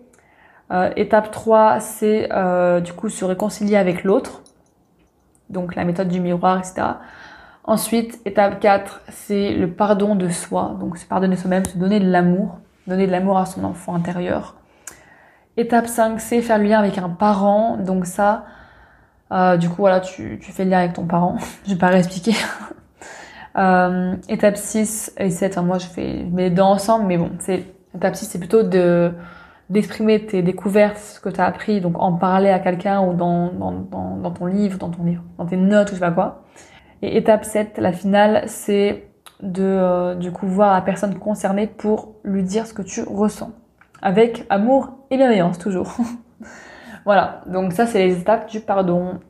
Euh, 0.72 0.90
étape 0.96 1.30
3, 1.30 1.80
c'est 1.80 2.28
euh, 2.32 2.80
du 2.80 2.92
coup 2.94 3.08
se 3.10 3.24
réconcilier 3.24 3.76
avec 3.76 4.04
l'autre. 4.04 4.42
Donc 5.50 5.74
la 5.74 5.84
méthode 5.84 6.08
du 6.08 6.20
miroir, 6.20 6.58
etc. 6.58 6.82
Ensuite, 7.64 8.20
étape 8.24 8.58
4, 8.58 9.02
c'est 9.10 9.52
le 9.52 9.70
pardon 9.70 10.14
de 10.14 10.28
soi. 10.30 10.76
Donc 10.80 10.96
se 10.96 11.04
pardonner 11.04 11.36
soi-même, 11.36 11.64
se 11.66 11.76
donner 11.76 12.00
de 12.00 12.10
l'amour, 12.10 12.58
donner 12.86 13.06
de 13.06 13.12
l'amour 13.12 13.38
à 13.38 13.44
son 13.44 13.64
enfant 13.64 13.94
intérieur. 13.94 14.56
Étape 15.58 15.86
5, 15.86 16.18
c'est 16.20 16.40
faire 16.40 16.56
le 16.56 16.64
lien 16.64 16.78
avec 16.78 16.96
un 16.96 17.10
parent. 17.10 17.76
Donc 17.76 18.06
ça, 18.06 18.46
euh, 19.30 19.58
du 19.58 19.68
coup, 19.68 19.76
voilà, 19.82 20.00
tu, 20.00 20.40
fais 20.40 20.64
le 20.64 20.70
lien 20.70 20.78
avec 20.78 20.94
ton 20.94 21.04
parent. 21.04 21.36
je 21.66 21.72
vais 21.72 21.78
pas 21.78 21.88
réexpliquer. 21.88 22.32
étape 24.28 24.56
6 24.56 25.12
et 25.18 25.28
7, 25.28 25.52
enfin, 25.52 25.66
moi 25.66 25.76
je 25.76 25.86
fais 25.86 26.24
les 26.34 26.48
deux 26.48 26.62
ensemble, 26.62 27.04
mais 27.04 27.18
bon, 27.18 27.32
c'est 27.38 27.66
étape 27.94 28.16
6, 28.16 28.24
c'est 28.24 28.38
plutôt 28.38 28.62
de 28.62 29.12
d'exprimer 29.70 30.26
tes 30.26 30.42
découvertes, 30.42 30.98
ce 30.98 31.20
que 31.20 31.28
tu 31.28 31.40
as 31.40 31.46
appris, 31.46 31.80
donc 31.80 31.98
en 31.98 32.12
parler 32.12 32.50
à 32.50 32.58
quelqu'un 32.58 33.00
ou 33.00 33.14
dans, 33.14 33.52
dans, 33.52 33.72
dans, 34.16 34.30
ton 34.30 34.46
livre, 34.46 34.78
dans 34.78 34.90
ton 34.90 35.04
livre, 35.04 35.22
dans 35.38 35.46
tes 35.46 35.56
notes 35.56 35.88
ou 35.88 35.90
je 35.90 35.94
sais 35.94 36.00
pas 36.00 36.10
quoi. 36.10 36.42
Et 37.00 37.16
étape 37.16 37.44
7, 37.44 37.78
la 37.78 37.92
finale, 37.92 38.44
c'est 38.46 39.08
de 39.40 39.62
euh, 39.64 40.14
du 40.14 40.30
coup 40.30 40.46
voir 40.46 40.72
la 40.72 40.82
personne 40.82 41.18
concernée 41.18 41.66
pour 41.66 42.14
lui 42.22 42.42
dire 42.42 42.66
ce 42.66 42.74
que 42.74 42.82
tu 42.82 43.02
ressens. 43.02 43.50
Avec 44.00 44.46
amour 44.50 44.90
et 45.10 45.16
bienveillance 45.16 45.58
toujours. 45.58 45.96
voilà, 47.04 47.40
donc 47.46 47.72
ça 47.72 47.86
c'est 47.86 48.06
les 48.06 48.20
étapes 48.20 48.48
du 48.48 48.60
pardon. 48.60 49.20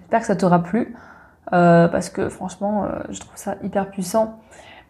J'espère 0.00 0.20
que 0.20 0.26
ça 0.26 0.36
t'aura 0.36 0.62
plu. 0.62 0.94
euh, 1.52 1.88
parce 1.88 2.08
que 2.08 2.28
franchement, 2.28 2.84
euh, 2.84 3.00
je 3.10 3.20
trouve 3.20 3.36
ça 3.36 3.56
hyper 3.62 3.90
puissant. 3.90 4.40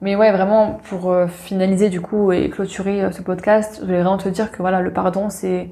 Mais 0.00 0.16
ouais, 0.16 0.33
vraiment, 0.33 0.80
pour 0.88 1.11
euh, 1.11 1.26
finaliser 1.26 1.88
du 1.88 2.00
coup 2.00 2.33
et 2.33 2.50
clôturer 2.50 3.02
euh, 3.02 3.11
ce 3.11 3.22
podcast, 3.22 3.76
je 3.80 3.87
voulais 3.87 4.02
vraiment 4.02 4.18
te 4.18 4.28
dire 4.28 4.50
que 4.50 4.59
voilà, 4.59 4.80
le 4.80 4.92
pardon, 4.92 5.30
c'est 5.30 5.70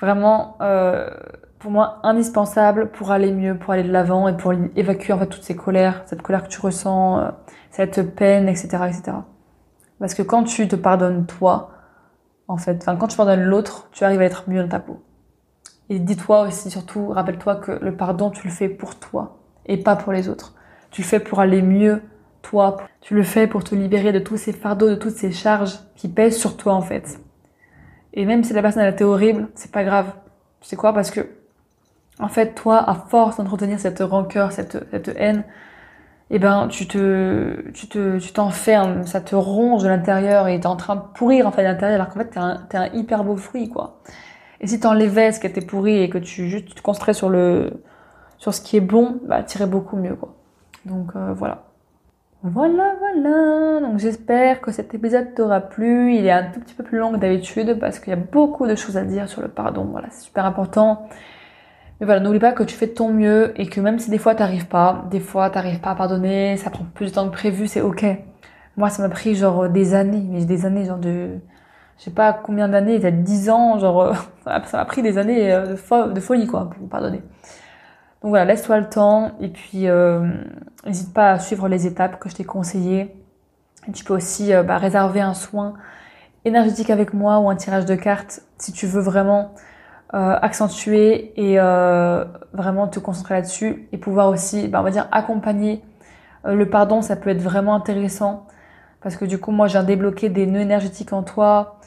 vraiment 0.00 0.56
euh, 0.60 1.08
pour 1.58 1.70
moi 1.70 2.00
indispensable 2.02 2.90
pour 2.90 3.12
aller 3.12 3.32
mieux, 3.32 3.56
pour 3.56 3.72
aller 3.72 3.84
de 3.84 3.92
l'avant 3.92 4.28
et 4.28 4.36
pour 4.36 4.52
évacuer 4.76 5.12
en 5.12 5.18
fait 5.18 5.26
toutes 5.26 5.44
ces 5.44 5.56
colères, 5.56 6.02
cette 6.06 6.22
colère 6.22 6.42
que 6.42 6.48
tu 6.48 6.60
ressens, 6.60 7.32
cette 7.70 8.14
peine, 8.14 8.48
etc., 8.48 8.68
etc. 8.88 9.16
Parce 10.00 10.14
que 10.14 10.22
quand 10.22 10.42
tu 10.42 10.66
te 10.66 10.76
pardonnes 10.76 11.26
toi, 11.26 11.70
en 12.48 12.56
fait, 12.56 12.78
enfin 12.82 12.96
quand 12.96 13.06
tu 13.06 13.16
pardonnes 13.16 13.44
l'autre, 13.44 13.88
tu 13.92 14.02
arrives 14.04 14.20
à 14.20 14.24
être 14.24 14.44
mieux 14.48 14.60
dans 14.60 14.68
ta 14.68 14.80
peau. 14.80 15.00
Et 15.88 15.98
dis-toi 15.98 16.42
aussi, 16.42 16.70
surtout, 16.70 17.08
rappelle-toi 17.08 17.56
que 17.56 17.72
le 17.72 17.96
pardon, 17.96 18.30
tu 18.30 18.46
le 18.46 18.52
fais 18.52 18.68
pour 18.68 18.98
toi 18.98 19.38
et 19.66 19.76
pas 19.76 19.94
pour 19.94 20.12
les 20.12 20.28
autres. 20.28 20.54
Tu 20.90 21.02
le 21.02 21.06
fais 21.06 21.20
pour 21.20 21.40
aller 21.40 21.62
mieux, 21.62 22.02
toi. 22.42 22.76
Tu 23.00 23.14
le 23.14 23.22
fais 23.22 23.46
pour 23.46 23.64
te 23.64 23.74
libérer 23.74 24.12
de 24.12 24.18
tous 24.18 24.36
ces 24.36 24.52
fardeaux, 24.52 24.90
de 24.90 24.94
toutes 24.94 25.14
ces 25.14 25.32
charges 25.32 25.78
qui 25.96 26.08
pèsent 26.08 26.38
sur 26.38 26.56
toi, 26.56 26.74
en 26.74 26.82
fait. 26.82 27.18
Et 28.14 28.26
même 28.26 28.44
si 28.44 28.52
la 28.52 28.62
personne, 28.62 28.82
elle 28.82 28.92
été 28.92 29.04
horrible, 29.04 29.48
c'est 29.54 29.72
pas 29.72 29.84
grave. 29.84 30.12
Tu 30.60 30.68
sais 30.68 30.76
quoi? 30.76 30.92
Parce 30.92 31.10
que, 31.10 31.20
en 32.18 32.28
fait, 32.28 32.54
toi, 32.54 32.78
à 32.78 32.94
force 32.94 33.38
d'entretenir 33.38 33.80
cette 33.80 34.00
rancœur, 34.00 34.52
cette, 34.52 34.78
cette 34.90 35.08
haine, 35.16 35.44
eh 36.30 36.38
ben, 36.38 36.68
tu 36.68 36.86
te, 36.86 37.70
tu 37.72 37.88
te, 37.88 38.18
tu 38.18 38.32
t'enfermes, 38.32 39.06
ça 39.06 39.20
te 39.20 39.34
ronge 39.34 39.82
de 39.82 39.88
l'intérieur 39.88 40.48
et 40.48 40.60
t'es 40.60 40.66
en 40.66 40.76
train 40.76 40.96
de 40.96 41.02
pourrir, 41.14 41.46
en 41.46 41.52
fait, 41.52 41.62
de 41.62 41.68
l'intérieur, 41.68 42.00
alors 42.00 42.12
qu'en 42.12 42.20
fait, 42.20 42.30
t'es 42.30 42.38
un, 42.38 42.66
t'es 42.68 42.78
un 42.78 42.86
hyper 42.92 43.24
beau 43.24 43.36
fruit, 43.36 43.68
quoi. 43.68 44.00
Et 44.62 44.66
si 44.68 44.78
t'enlevais 44.78 45.32
ce 45.32 45.40
qui 45.40 45.46
était 45.46 45.60
pourri 45.60 45.98
et 46.00 46.08
que 46.08 46.18
tu 46.18 46.48
juste 46.48 46.74
te 46.76 46.82
concentrais 46.82 47.14
sur 47.14 47.28
le 47.28 47.82
sur 48.38 48.54
ce 48.54 48.60
qui 48.60 48.76
est 48.76 48.80
bon, 48.80 49.20
bah 49.26 49.42
t'irais 49.42 49.66
beaucoup 49.66 49.96
mieux 49.96 50.14
quoi. 50.14 50.34
Donc 50.84 51.10
euh, 51.16 51.32
voilà. 51.34 51.64
Voilà, 52.42 52.94
voilà. 52.98 53.80
Donc 53.80 53.98
j'espère 53.98 54.60
que 54.60 54.72
cet 54.72 54.94
épisode 54.94 55.34
t'aura 55.34 55.60
plu. 55.60 56.14
Il 56.14 56.26
est 56.26 56.30
un 56.30 56.50
tout 56.50 56.60
petit 56.60 56.74
peu 56.74 56.82
plus 56.84 56.98
long 56.98 57.12
que 57.12 57.18
d'habitude 57.18 57.78
parce 57.78 57.98
qu'il 57.98 58.10
y 58.10 58.12
a 58.12 58.16
beaucoup 58.16 58.66
de 58.66 58.74
choses 58.74 58.96
à 58.96 59.04
dire 59.04 59.28
sur 59.28 59.42
le 59.42 59.48
pardon. 59.48 59.84
Voilà, 59.84 60.08
c'est 60.10 60.24
super 60.24 60.44
important. 60.44 61.06
Mais 62.00 62.06
voilà, 62.06 62.20
n'oublie 62.20 62.40
pas 62.40 62.52
que 62.52 62.64
tu 62.64 62.74
fais 62.74 62.88
de 62.88 62.92
ton 62.92 63.12
mieux 63.12 63.52
et 63.60 63.66
que 63.66 63.80
même 63.80 63.98
si 63.98 64.10
des 64.10 64.18
fois 64.18 64.34
t'arrives 64.34 64.66
pas, 64.66 65.04
des 65.10 65.20
fois 65.20 65.50
t'arrives 65.50 65.80
pas 65.80 65.90
à 65.90 65.94
pardonner, 65.94 66.56
ça 66.56 66.70
prend 66.70 66.84
plus 66.94 67.10
de 67.10 67.14
temps 67.14 67.28
que 67.28 67.32
prévu, 67.32 67.68
c'est 67.68 67.80
ok. 67.80 68.04
Moi, 68.76 68.90
ça 68.90 69.02
m'a 69.02 69.08
pris 69.08 69.34
genre 69.36 69.68
des 69.68 69.94
années, 69.94 70.26
mais 70.30 70.44
des 70.44 70.66
années 70.66 70.84
genre 70.84 70.98
de 70.98 71.38
je 72.02 72.04
sais 72.04 72.10
pas 72.10 72.32
combien 72.32 72.68
d'années, 72.68 72.98
peut-être 72.98 73.22
10 73.22 73.50
ans, 73.50 73.78
genre, 73.78 74.02
euh, 74.02 74.12
ça 74.44 74.76
m'a 74.76 74.84
pris 74.84 75.02
des 75.02 75.18
années 75.18 75.52
euh, 75.52 75.76
de, 75.76 76.20
folie, 76.20 76.48
quoi, 76.48 76.68
pour 76.70 76.88
pardonner. 76.88 77.22
Donc 78.22 78.30
voilà, 78.30 78.44
laisse-toi 78.44 78.78
le 78.78 78.88
temps, 78.88 79.32
et 79.40 79.48
puis 79.48 79.78
n'hésite 79.78 79.88
euh, 79.88 81.12
pas 81.14 81.32
à 81.32 81.38
suivre 81.40 81.68
les 81.68 81.86
étapes 81.88 82.20
que 82.20 82.28
je 82.28 82.36
t'ai 82.36 82.44
conseillées. 82.44 83.16
Tu 83.92 84.04
peux 84.04 84.14
aussi 84.14 84.54
euh, 84.54 84.62
bah, 84.62 84.78
réserver 84.78 85.20
un 85.20 85.34
soin 85.34 85.74
énergétique 86.44 86.90
avec 86.90 87.14
moi 87.14 87.40
ou 87.40 87.50
un 87.50 87.56
tirage 87.56 87.84
de 87.84 87.96
cartes 87.96 88.42
si 88.58 88.72
tu 88.72 88.86
veux 88.86 89.00
vraiment 89.00 89.54
euh, 90.14 90.36
accentuer 90.40 91.32
et 91.36 91.56
vraiment 92.52 92.86
te 92.86 93.00
concentrer 93.00 93.34
là-dessus 93.34 93.88
et 93.90 93.98
pouvoir 93.98 94.28
aussi, 94.28 94.68
bah, 94.68 94.80
on 94.80 94.84
va 94.84 94.90
dire, 94.90 95.08
accompagner 95.10 95.82
le 96.44 96.68
pardon, 96.68 97.02
ça 97.02 97.16
peut 97.16 97.30
être 97.30 97.40
vraiment 97.40 97.74
intéressant 97.74 98.46
parce 99.00 99.16
que 99.16 99.24
du 99.24 99.38
coup, 99.38 99.50
moi, 99.50 99.66
j'ai 99.66 99.82
débloqué 99.82 100.28
des 100.28 100.46
nœuds 100.46 100.60
énergétiques 100.60 101.12
en 101.12 101.24
toi, 101.24 101.80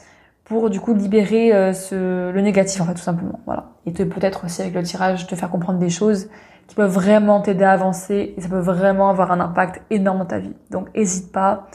pour 0.46 0.70
du 0.70 0.80
coup 0.80 0.94
libérer 0.94 1.52
euh, 1.52 1.72
ce, 1.72 2.30
le 2.30 2.40
négatif 2.40 2.80
en 2.80 2.86
fait 2.86 2.94
tout 2.94 3.02
simplement. 3.02 3.40
Voilà. 3.46 3.72
Et 3.84 3.92
peut-être 3.92 4.44
aussi 4.44 4.62
avec 4.62 4.74
le 4.74 4.82
tirage 4.82 5.26
te 5.26 5.34
faire 5.34 5.50
comprendre 5.50 5.78
des 5.78 5.90
choses 5.90 6.28
qui 6.66 6.74
peuvent 6.74 6.90
vraiment 6.90 7.40
t'aider 7.40 7.64
à 7.64 7.72
avancer 7.72 8.34
et 8.36 8.40
ça 8.40 8.48
peut 8.48 8.58
vraiment 8.58 9.10
avoir 9.10 9.30
un 9.30 9.40
impact 9.40 9.82
énorme 9.90 10.18
dans 10.18 10.26
ta 10.26 10.38
vie. 10.38 10.54
Donc 10.70 10.88
hésite 10.94 11.32
pas. 11.32 11.66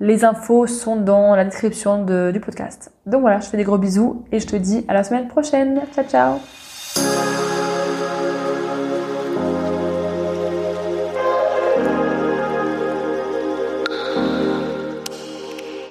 Les 0.00 0.24
infos 0.24 0.66
sont 0.66 0.96
dans 0.96 1.34
la 1.34 1.44
description 1.44 2.04
de, 2.04 2.30
du 2.32 2.40
podcast. 2.40 2.92
Donc 3.06 3.22
voilà 3.22 3.38
je 3.40 3.46
te 3.46 3.50
fais 3.50 3.56
des 3.56 3.64
gros 3.64 3.78
bisous 3.78 4.24
et 4.32 4.40
je 4.40 4.46
te 4.46 4.56
dis 4.56 4.84
à 4.88 4.94
la 4.94 5.04
semaine 5.04 5.28
prochaine. 5.28 5.80
Ciao 5.94 6.04
ciao 6.04 7.49